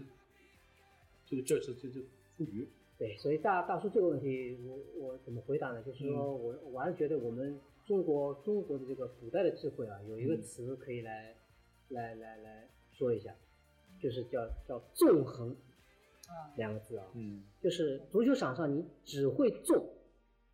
[1.26, 2.00] 这个这次这这
[2.40, 5.82] 出局，对，所以大大叔这个问题，我我怎么回答呢？
[5.82, 6.42] 就是说嗯。
[6.42, 10.40] 我我还是觉得我们中国中国的这个古代的智慧啊，有一个嗯。
[10.40, 11.36] 词可以来、
[11.90, 13.34] 来来来说一下，
[14.00, 16.56] 就是叫叫纵横啊。
[16.56, 17.44] 两个字啊，嗯。
[17.60, 19.86] 就是足球场上你只会纵，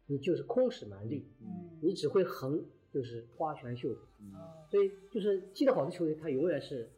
[0.06, 4.02] 你就是空使蛮力；嗯你只会横，就是花拳绣腿。
[4.18, 6.90] 嗯哦所以就是踢得好的球队，他永远是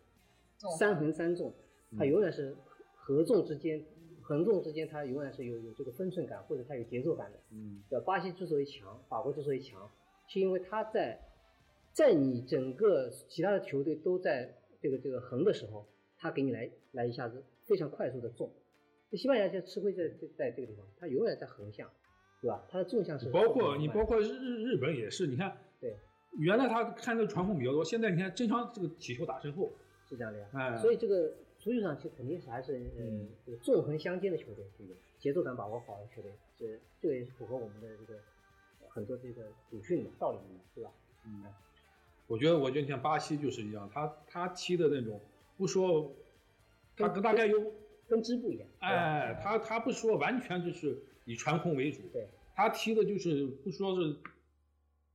[0.78, 1.52] 三横三纵，
[1.98, 2.56] 他永远是
[2.96, 3.84] 合纵之间、
[4.28, 7.38] 横纵之间，它永远是有有这个分寸感，或者它有节奏感的。
[7.50, 7.98] 嗯对？
[8.00, 9.90] 巴西之所以强，法国之所以强，
[10.28, 11.18] 是因为它在
[11.94, 15.86] 在你整个其他的球队都在这个这个横的时候，
[16.18, 18.52] 它给你来来一下子非常快速的纵。
[19.10, 21.90] 那西班牙就吃亏在在在这个地方，它永远在横向，
[22.42, 22.66] 对吧？
[22.68, 25.96] 它的纵向是包括你包括日日日本也是，你看对
[26.38, 29.72] 原来他看这个传控比较多，现在你看经常这个起球打身后，
[30.06, 30.46] 是这样的呀。
[30.52, 33.28] 哎，所以这个足球场其实肯定是还是呃嗯。
[33.44, 38.18] 这个纵横相间的球队，这个节奏感把握好的球队，这这个也是符合我们的这个
[38.88, 40.90] 很多这个祖训的道理的，对吧？
[41.26, 41.44] 嗯，
[42.26, 45.20] 我觉得，我觉得你像巴西就是一样，他他踢的那种，
[45.56, 46.14] 不说，
[46.96, 47.72] 他大概有，
[48.06, 54.16] 跟支部一样，哎，他他不说完全就是以传控为主，对，他踢的就是不说是，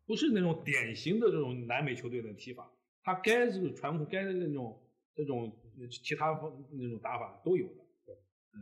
[0.05, 2.69] 不是那种典型的这种南美球队的踢法，
[3.03, 4.77] 他该这个传控，该的那种
[5.15, 5.51] 这种
[5.87, 7.67] 其他方那种打法都有
[8.05, 8.15] 的，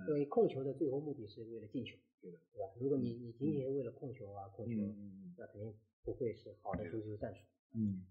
[0.08, 2.74] 因为控球的最后目的是为了进球，对的，对吧？
[2.80, 4.76] 如果你你仅仅是为了控球啊控球，
[5.38, 5.74] 那肯定
[6.04, 7.42] 不会是好的足球战术。
[7.74, 8.06] 嗯，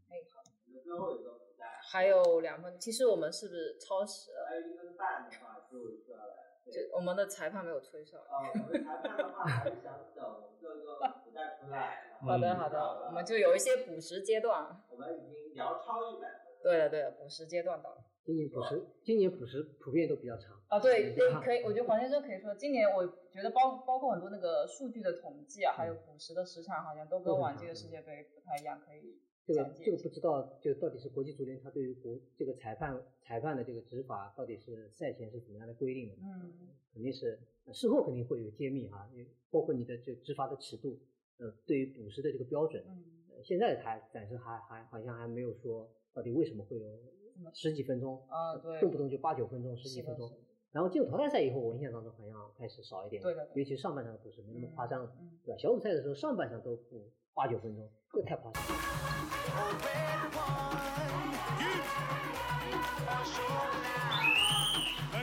[0.82, 4.46] 最后一个比赛，还有两分，其实我们是不是超时了？
[4.48, 6.34] 还有一分半的话就就要来。
[6.70, 8.18] 就我们的裁判没有吹哨。
[8.18, 10.24] 啊，我们裁判的话还是想等
[10.60, 12.16] 各个比赛出来。
[12.20, 14.80] 好的好的，我们就有一些补时阶段。
[14.90, 16.62] 我们已经聊超一百分。
[16.62, 18.04] 对了对了，补时阶段到了。
[18.24, 20.60] 今年补时，今年补时普遍都比较长。
[20.68, 36.14] 啊，对对，可以，我觉得黄先生可以说，今年我觉得包包括很多那个数据的统计啊，还有补时的时长，好像都跟往届的世界杯不太一样，可以这个这个不知道，就到底是国际足联他对于国这个裁判裁判的这个执法到底是赛前是怎么样的规定的？
[36.22, 36.52] 嗯，
[36.92, 41.00] 肯定是呃事后肯定会有揭秘哈，因为包括你的这执法的尺度，
[41.38, 42.84] 呃，对于补时的这个标准，
[43.42, 46.84] 现在还暂时还还好像还没有说到底为什么会有
[47.52, 50.30] 十几分钟，啊对动不动就八九分钟、十几分钟。
[50.72, 55.58] 然后进入淘汰赛以后，我印象当中好像开始少一点，对的尤其上半场的补时没那么夸张了，嗯对吧？
[55.58, 58.68] 小组赛的时候上半场都补八九分钟，这太夸张了。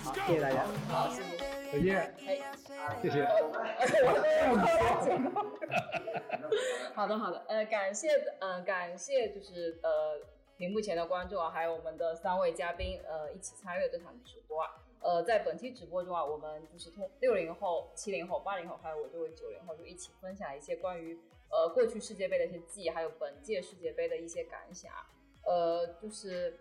[0.04, 0.66] 好，谢谢大家。
[0.90, 1.10] 好。
[1.72, 2.40] 再见，哎，
[3.02, 3.26] 谢谢。
[6.94, 8.08] 好的好的，呃，感谢，
[8.40, 9.90] 嗯、感谢就是呃
[10.58, 14.72] 屏幕前的观众啊，还有我们的三位嘉宾，呃，一起参与这场直播啊。
[15.00, 21.16] 呃，在本期直播中啊，我们就是通六零后、七零后、八零后，还有我这位九零后，就一起分享一些关于
[21.50, 24.92] 呃过去世界杯的一些记忆，还有本届世界杯的一些感想。
[25.46, 26.60] 呃，就是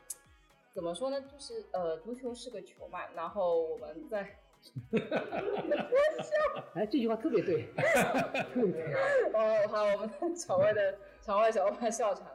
[0.70, 1.22] 怎么说呢？
[1.22, 4.36] 就是呃，足球是个球嘛，然后我们在
[6.74, 7.72] 哎，这句话特别对，
[8.52, 8.92] 特别对。
[9.32, 12.26] 哦，好，我们 场外的场外小伙伴笑场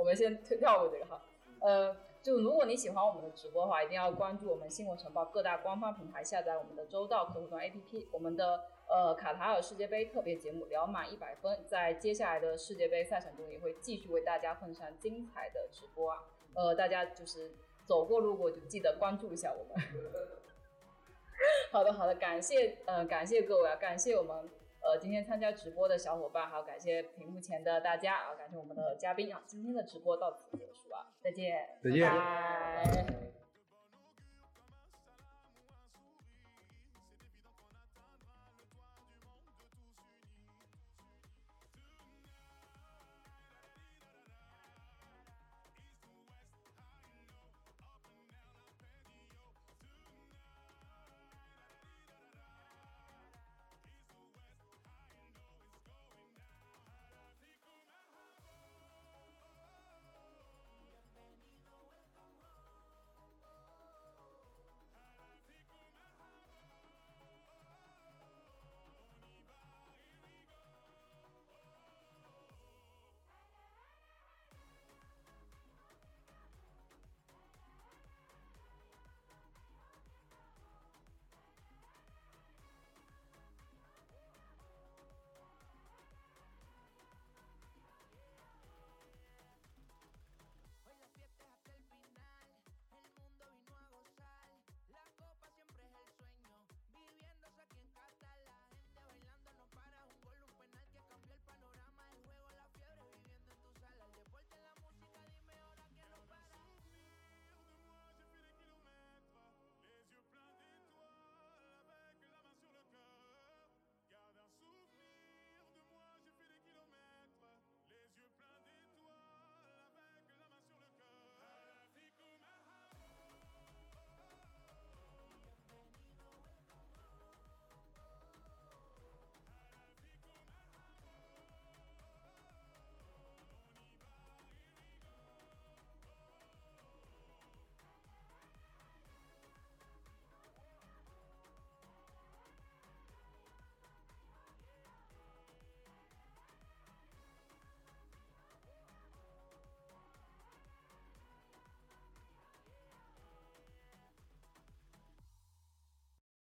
[0.00, 1.20] 我们先跳过这个哈。
[1.60, 8.06] 呃，就如果你喜欢我们的直播的话，一定要关注我们新闻晨报各大官方平台，下载我们的周到客户端 APP。
[8.10, 16.24] 我们的呃卡塔尔世界杯特别节目聊满一百分，在接下来的世界杯赛程中也会继续为大家奉上精彩的直播啊。
[16.54, 17.52] 呃，大家就是
[17.86, 19.84] 走过路过就记得关注一下我们。
[21.70, 24.48] 好的，好的，感谢，呃，感谢各位啊，感谢我们
[24.82, 32.08] 呃今天参加直播的小伙伴，还有感谢屏幕前的大家啊，感谢我们的嘉宾啊，今天的直播到此结束啊，再见，再见。
[32.08, 33.39] 拜拜